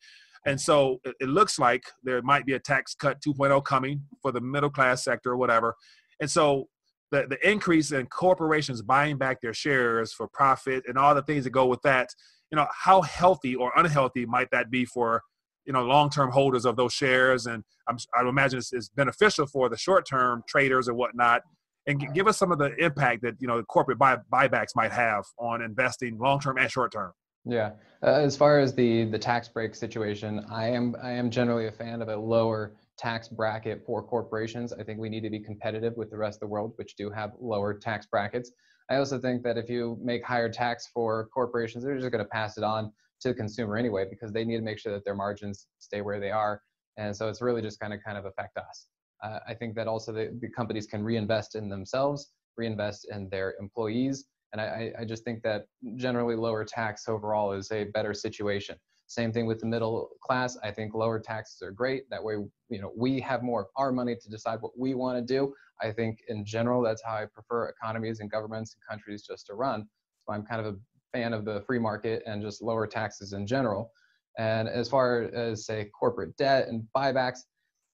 And 0.45 0.59
so 0.59 1.01
it, 1.03 1.15
it 1.19 1.27
looks 1.27 1.59
like 1.59 1.83
there 2.03 2.21
might 2.21 2.45
be 2.45 2.53
a 2.53 2.59
tax 2.59 2.95
cut 2.95 3.21
2.0 3.21 3.63
coming 3.65 4.03
for 4.21 4.31
the 4.31 4.39
middle 4.39 4.69
class 4.69 5.03
sector 5.03 5.31
or 5.31 5.37
whatever. 5.37 5.75
And 6.21 6.31
so 6.31 6.69
the, 7.11 7.25
the 7.29 7.49
increase 7.49 7.91
in 7.91 8.05
corporations 8.07 8.81
buying 8.81 9.17
back 9.17 9.41
their 9.41 9.53
shares 9.53 10.11
for 10.11 10.27
profit 10.27 10.83
and 10.87 10.97
all 10.97 11.15
the 11.15 11.21
things 11.21 11.43
that 11.45 11.51
go 11.51 11.65
with 11.65 11.81
that 11.83 12.09
you 12.51 12.55
know 12.55 12.67
how 12.73 13.01
healthy 13.01 13.55
or 13.55 13.71
unhealthy 13.75 14.25
might 14.25 14.49
that 14.51 14.69
be 14.69 14.85
for 14.85 15.21
you 15.65 15.73
know 15.73 15.83
long-term 15.83 16.31
holders 16.31 16.65
of 16.65 16.75
those 16.75 16.93
shares? 16.93 17.45
And 17.45 17.63
I'm, 17.87 17.97
i 18.17 18.27
imagine 18.27 18.59
it's, 18.59 18.73
it's, 18.73 18.89
beneficial 18.89 19.45
for 19.45 19.69
the 19.69 19.77
short-term 19.77 20.43
traders 20.47 20.87
and 20.87 20.97
whatnot. 20.97 21.41
And 21.85 22.13
give 22.13 22.27
us 22.27 22.37
some 22.37 22.51
of 22.51 22.57
the 22.57 22.75
impact 22.83 23.21
that 23.23 23.35
you 23.39 23.47
know 23.47 23.61
corporate 23.63 23.97
buy, 23.97 24.17
buybacks 24.31 24.75
might 24.75 24.91
have 24.91 25.25
on 25.39 25.61
investing 25.61 26.17
long-term 26.17 26.57
and 26.57 26.71
short-term. 26.71 27.11
Yeah. 27.45 27.71
Uh, 28.03 28.11
as 28.11 28.35
far 28.35 28.59
as 28.59 28.73
the 28.73 29.05
the 29.05 29.17
tax 29.17 29.47
break 29.47 29.73
situation 29.73 30.45
i 30.51 30.67
am 30.67 30.95
i 31.01 31.09
am 31.09 31.31
generally 31.31 31.65
a 31.65 31.71
fan 31.71 32.01
of 32.03 32.09
a 32.09 32.15
lower 32.15 32.73
tax 32.97 33.27
bracket 33.27 33.83
for 33.85 34.01
corporations 34.03 34.73
i 34.73 34.83
think 34.83 34.99
we 34.99 35.09
need 35.09 35.21
to 35.21 35.29
be 35.29 35.39
competitive 35.39 35.95
with 35.97 36.09
the 36.09 36.17
rest 36.17 36.37
of 36.37 36.41
the 36.41 36.47
world 36.47 36.73
which 36.77 36.95
do 36.95 37.09
have 37.09 37.31
lower 37.39 37.73
tax 37.73 38.05
brackets. 38.05 38.51
I 38.89 38.95
also 38.95 39.19
think 39.19 39.43
that 39.43 39.57
if 39.57 39.69
you 39.69 39.99
make 40.01 40.23
higher 40.23 40.49
tax 40.49 40.87
for 40.93 41.27
corporations 41.33 41.83
they're 41.83 41.97
just 41.97 42.11
going 42.11 42.23
to 42.23 42.29
pass 42.29 42.57
it 42.57 42.63
on 42.63 42.91
to 43.19 43.29
the 43.29 43.33
consumer 43.33 43.75
anyway 43.75 44.05
because 44.09 44.31
they 44.31 44.45
need 44.45 44.57
to 44.57 44.61
make 44.61 44.79
sure 44.79 44.93
that 44.93 45.03
their 45.03 45.15
margins 45.15 45.67
stay 45.79 46.01
where 46.01 46.19
they 46.19 46.31
are. 46.31 46.61
And 46.97 47.15
so 47.15 47.27
it's 47.27 47.41
really 47.41 47.61
just 47.61 47.79
kind 47.79 47.93
of 47.93 47.99
kind 48.05 48.17
of 48.17 48.25
affect 48.25 48.57
us. 48.57 48.87
Uh, 49.23 49.39
i 49.47 49.53
think 49.53 49.75
that 49.75 49.87
also 49.87 50.11
the, 50.13 50.37
the, 50.41 50.47
companies 50.49 50.85
can 50.85 51.03
reinvest 51.03 51.55
in 51.55 51.67
themselves 51.67 52.31
reinvest 52.57 53.07
in 53.11 53.29
their 53.29 53.55
employees. 53.59 54.25
And 54.51 54.61
I, 54.61 54.91
I 54.99 55.05
just 55.05 55.23
think 55.23 55.43
that 55.43 55.65
generally 55.95 56.35
lower 56.35 56.65
tax 56.65 57.07
overall 57.07 57.51
is 57.51 57.71
a 57.71 57.85
better 57.85 58.13
situation 58.13 58.75
same 59.07 59.31
thing 59.31 59.45
with 59.45 59.59
the 59.59 59.65
middle 59.65 60.09
class 60.21 60.57
i 60.63 60.71
think 60.71 60.93
lower 60.93 61.19
taxes 61.19 61.61
are 61.61 61.71
great 61.71 62.09
that 62.09 62.23
way 62.23 62.35
you 62.69 62.81
know 62.81 62.91
we 62.95 63.19
have 63.19 63.41
more 63.41 63.61
of 63.61 63.67
our 63.75 63.91
money 63.91 64.15
to 64.15 64.29
decide 64.29 64.59
what 64.61 64.77
we 64.77 64.93
want 64.93 65.17
to 65.17 65.21
do 65.21 65.53
i 65.81 65.91
think 65.91 66.19
in 66.27 66.45
general 66.45 66.81
that's 66.81 67.01
how 67.03 67.15
i 67.15 67.25
prefer 67.25 67.69
economies 67.69 68.19
and 68.19 68.29
governments 68.29 68.75
and 68.75 68.81
countries 68.89 69.25
just 69.25 69.45
to 69.47 69.53
run 69.53 69.87
so 70.25 70.33
i'm 70.33 70.43
kind 70.43 70.59
of 70.59 70.73
a 70.73 70.77
fan 71.13 71.33
of 71.33 71.45
the 71.45 71.61
free 71.61 71.79
market 71.79 72.23
and 72.25 72.41
just 72.41 72.61
lower 72.61 72.87
taxes 72.87 73.33
in 73.33 73.47
general. 73.47 73.91
And 74.37 74.67
as 74.67 74.87
far 74.87 75.23
as 75.33 75.65
say 75.65 75.89
corporate 75.99 76.35
debt 76.37 76.67
and 76.67 76.83
buybacks, 76.95 77.39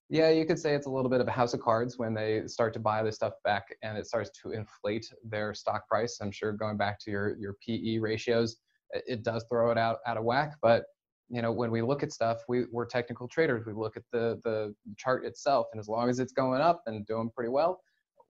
yeah, 0.10 0.30
you 0.30 0.46
could 0.46 0.60
say 0.60 0.76
it's 0.76 0.88
a 0.88 0.90
little 0.90 1.10
bit 1.10 1.22
of 1.22 1.28
a 1.28 1.32
house 1.32 1.54
of 1.54 1.62
cards 1.62 1.98
when 1.98 2.14
they 2.14 2.44
start 2.48 2.74
to 2.74 2.80
buy 2.80 3.02
this 3.02 3.16
stuff 3.16 3.34
back 3.44 3.64
and 3.82 3.98
it 3.98 4.06
starts 4.06 4.30
to 4.42 4.52
inflate 4.52 5.10
their 5.24 5.54
stock 5.54 5.88
price. 5.88 6.20
I'm 6.22 6.32
sure 6.32 6.52
going 6.52 6.78
back 6.78 7.00
to 7.00 7.12
your 7.12 7.38
your 7.38 7.56
PE 7.66 8.00
ratios, 8.00 8.58
it 8.92 9.24
does 9.24 9.46
throw 9.50 9.72
it 9.72 9.78
out 9.78 10.00
out 10.06 10.18
of 10.18 10.26
whack. 10.26 10.56
But 10.62 10.84
you 11.30 11.42
know, 11.42 11.52
when 11.52 11.72
we 11.72 11.82
look 11.82 12.04
at 12.04 12.12
stuff, 12.12 12.40
we, 12.48 12.66
we're 12.72 12.86
technical 12.86 13.28
traders. 13.28 13.66
We 13.66 13.74
look 13.74 13.98
at 13.98 14.04
the 14.12 14.40
the 14.44 14.76
chart 14.98 15.26
itself, 15.26 15.68
and 15.72 15.80
as 15.80 15.88
long 15.88 16.10
as 16.10 16.20
it's 16.20 16.34
going 16.34 16.62
up 16.62 16.84
and 16.86 17.06
doing 17.06 17.30
pretty 17.36 17.50
well, 17.50 17.82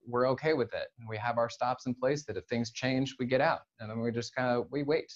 we're 0.06 0.30
okay 0.30 0.54
with 0.54 0.74
it. 0.74 0.88
And 1.00 1.08
we 1.08 1.18
have 1.18 1.38
our 1.38 1.50
stops 1.50 1.86
in 1.86 1.96
place 1.96 2.26
that 2.26 2.38
if 2.38 2.46
things 2.46 2.72
change, 2.72 3.16
we 3.20 3.26
get 3.26 3.42
out. 3.42 3.62
And 3.80 3.90
then 3.90 4.02
we 4.02 4.12
just 4.12 4.36
kind 4.36 4.50
of, 4.50 4.68
we 4.72 4.84
wait. 4.84 5.12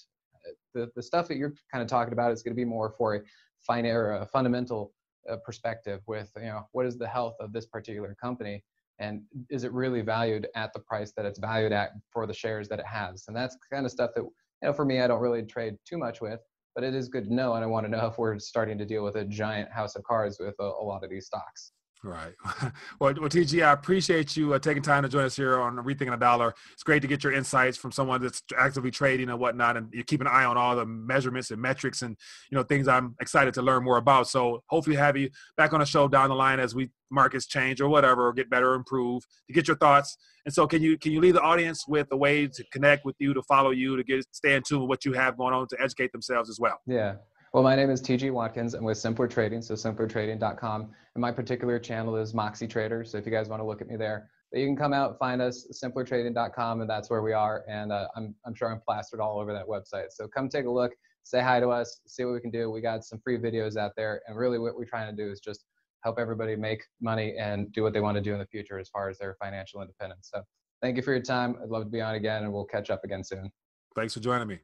The, 0.73 0.89
the 0.95 1.01
stuff 1.01 1.27
that 1.27 1.37
you're 1.37 1.53
kind 1.71 1.81
of 1.81 1.89
talking 1.89 2.13
about 2.13 2.31
is 2.31 2.41
going 2.41 2.53
to 2.53 2.55
be 2.55 2.63
more 2.63 2.93
for 2.97 3.15
a 3.15 3.21
fine 3.59 3.85
or 3.85 4.13
a 4.13 4.25
fundamental 4.25 4.93
uh, 5.29 5.35
perspective 5.43 6.01
with, 6.07 6.31
you 6.37 6.43
know, 6.43 6.67
what 6.71 6.85
is 6.85 6.97
the 6.97 7.07
health 7.07 7.35
of 7.41 7.51
this 7.51 7.65
particular 7.65 8.15
company? 8.15 8.63
And 8.99 9.23
is 9.49 9.65
it 9.65 9.73
really 9.73 10.01
valued 10.01 10.47
at 10.55 10.71
the 10.73 10.79
price 10.79 11.11
that 11.17 11.25
it's 11.25 11.37
valued 11.37 11.73
at 11.73 11.91
for 12.11 12.25
the 12.25 12.33
shares 12.33 12.69
that 12.69 12.79
it 12.79 12.85
has? 12.85 13.25
And 13.27 13.35
that's 13.35 13.57
kind 13.71 13.85
of 13.85 13.91
stuff 13.91 14.11
that, 14.15 14.23
you 14.23 14.31
know, 14.61 14.73
for 14.73 14.85
me, 14.85 15.01
I 15.01 15.07
don't 15.07 15.21
really 15.21 15.43
trade 15.43 15.75
too 15.85 15.97
much 15.97 16.21
with, 16.21 16.39
but 16.77 16.83
it 16.83 16.93
is 16.93 17.09
good 17.09 17.23
to 17.23 17.33
know. 17.33 17.55
And 17.55 17.63
I 17.63 17.67
want 17.67 17.87
to 17.87 17.91
know 17.91 18.05
if 18.05 18.19
we're 18.19 18.37
starting 18.37 18.77
to 18.77 18.85
deal 18.85 19.03
with 19.03 19.15
a 19.15 19.25
giant 19.25 19.71
house 19.71 19.95
of 19.95 20.03
cards 20.03 20.37
with 20.39 20.53
a, 20.59 20.63
a 20.63 20.83
lot 20.83 21.03
of 21.03 21.09
these 21.09 21.25
stocks. 21.25 21.71
Right. 22.03 22.33
Well, 22.99 23.13
well, 23.19 23.29
TG, 23.29 23.63
I 23.63 23.73
appreciate 23.73 24.35
you 24.35 24.53
uh, 24.53 24.59
taking 24.59 24.81
time 24.81 25.03
to 25.03 25.09
join 25.09 25.25
us 25.25 25.35
here 25.35 25.59
on 25.59 25.75
Rethinking 25.75 26.13
a 26.13 26.17
Dollar. 26.17 26.53
It's 26.73 26.81
great 26.81 27.01
to 27.03 27.07
get 27.07 27.23
your 27.23 27.31
insights 27.31 27.77
from 27.77 27.91
someone 27.91 28.21
that's 28.21 28.41
actively 28.57 28.89
trading 28.89 29.29
and 29.29 29.39
whatnot, 29.39 29.77
and 29.77 29.87
you 29.93 30.03
keep 30.03 30.21
an 30.21 30.27
eye 30.27 30.45
on 30.45 30.57
all 30.57 30.75
the 30.75 30.85
measurements 30.85 31.51
and 31.51 31.61
metrics 31.61 32.01
and 32.01 32.17
you 32.49 32.57
know 32.57 32.63
things 32.63 32.87
I'm 32.87 33.15
excited 33.21 33.53
to 33.53 33.61
learn 33.61 33.83
more 33.83 33.97
about. 33.97 34.27
So 34.27 34.63
hopefully, 34.67 34.95
have 34.95 35.15
you 35.15 35.29
back 35.57 35.73
on 35.73 35.79
the 35.79 35.85
show 35.85 36.07
down 36.07 36.29
the 36.29 36.35
line 36.35 36.59
as 36.59 36.73
we 36.73 36.89
markets 37.11 37.45
change 37.45 37.81
or 37.81 37.89
whatever, 37.89 38.27
or 38.27 38.33
get 38.33 38.49
better 38.49 38.71
or 38.71 38.75
improve 38.75 39.23
to 39.47 39.53
get 39.53 39.67
your 39.67 39.77
thoughts. 39.77 40.17
And 40.45 40.53
so, 40.53 40.65
can 40.67 40.81
you 40.81 40.97
can 40.97 41.11
you 41.11 41.21
leave 41.21 41.33
the 41.33 41.41
audience 41.41 41.87
with 41.87 42.07
a 42.11 42.17
way 42.17 42.47
to 42.47 42.63
connect 42.71 43.05
with 43.05 43.15
you, 43.19 43.33
to 43.33 43.41
follow 43.43 43.71
you, 43.71 43.95
to 43.97 44.03
get 44.03 44.25
stay 44.31 44.55
in 44.55 44.63
tune 44.63 44.81
with 44.81 44.89
what 44.89 45.05
you 45.05 45.13
have 45.13 45.37
going 45.37 45.53
on, 45.53 45.67
to 45.69 45.77
educate 45.81 46.11
themselves 46.11 46.49
as 46.49 46.59
well? 46.59 46.79
Yeah. 46.85 47.15
Well, 47.57 47.63
my 47.63 47.75
name 47.75 47.89
is 47.89 48.03
TG 48.03 48.31
Watkins. 48.31 48.75
I'm 48.75 48.83
with 48.83 48.99
Simpler 48.99 49.27
Trading, 49.27 49.63
so 49.63 49.73
simplertrading.com. 49.73 50.81
And 50.81 51.19
my 51.19 51.31
particular 51.31 51.79
channel 51.79 52.15
is 52.15 52.35
Moxie 52.35 52.67
Trader. 52.67 53.03
So 53.03 53.17
if 53.17 53.25
you 53.25 53.31
guys 53.31 53.49
want 53.49 53.61
to 53.61 53.65
look 53.65 53.81
at 53.81 53.87
me 53.87 53.95
there, 53.95 54.29
you 54.53 54.67
can 54.67 54.75
come 54.75 54.93
out, 54.93 55.17
find 55.17 55.41
us, 55.41 55.65
simplertrading.com, 55.83 56.81
and 56.81 56.87
that's 56.87 57.09
where 57.09 57.23
we 57.23 57.33
are. 57.33 57.63
And 57.67 57.91
uh, 57.91 58.09
I'm, 58.15 58.35
I'm 58.45 58.53
sure 58.53 58.71
I'm 58.71 58.79
plastered 58.79 59.19
all 59.19 59.39
over 59.39 59.53
that 59.53 59.65
website. 59.65 60.11
So 60.11 60.27
come 60.27 60.49
take 60.49 60.67
a 60.67 60.69
look, 60.69 60.91
say 61.23 61.41
hi 61.41 61.59
to 61.59 61.69
us, 61.69 61.99
see 62.05 62.25
what 62.25 62.35
we 62.35 62.41
can 62.41 62.51
do. 62.51 62.69
We 62.69 62.79
got 62.79 63.03
some 63.03 63.19
free 63.23 63.39
videos 63.39 63.75
out 63.75 63.93
there. 63.97 64.21
And 64.27 64.37
really, 64.37 64.59
what 64.59 64.75
we're 64.75 64.85
trying 64.85 65.09
to 65.09 65.23
do 65.25 65.31
is 65.31 65.39
just 65.39 65.65
help 66.03 66.19
everybody 66.19 66.55
make 66.55 66.83
money 67.01 67.37
and 67.39 67.71
do 67.71 67.81
what 67.81 67.91
they 67.91 68.01
want 68.01 68.17
to 68.17 68.21
do 68.21 68.33
in 68.33 68.37
the 68.37 68.45
future 68.45 68.77
as 68.77 68.87
far 68.89 69.09
as 69.09 69.17
their 69.17 69.35
financial 69.41 69.81
independence. 69.81 70.29
So 70.31 70.43
thank 70.83 70.95
you 70.95 71.01
for 71.01 71.11
your 71.11 71.23
time. 71.23 71.55
I'd 71.63 71.69
love 71.69 71.85
to 71.85 71.89
be 71.89 72.01
on 72.01 72.13
again, 72.13 72.43
and 72.43 72.53
we'll 72.53 72.65
catch 72.65 72.91
up 72.91 73.03
again 73.03 73.23
soon. 73.23 73.51
Thanks 73.95 74.13
for 74.13 74.19
joining 74.19 74.47
me. 74.47 74.59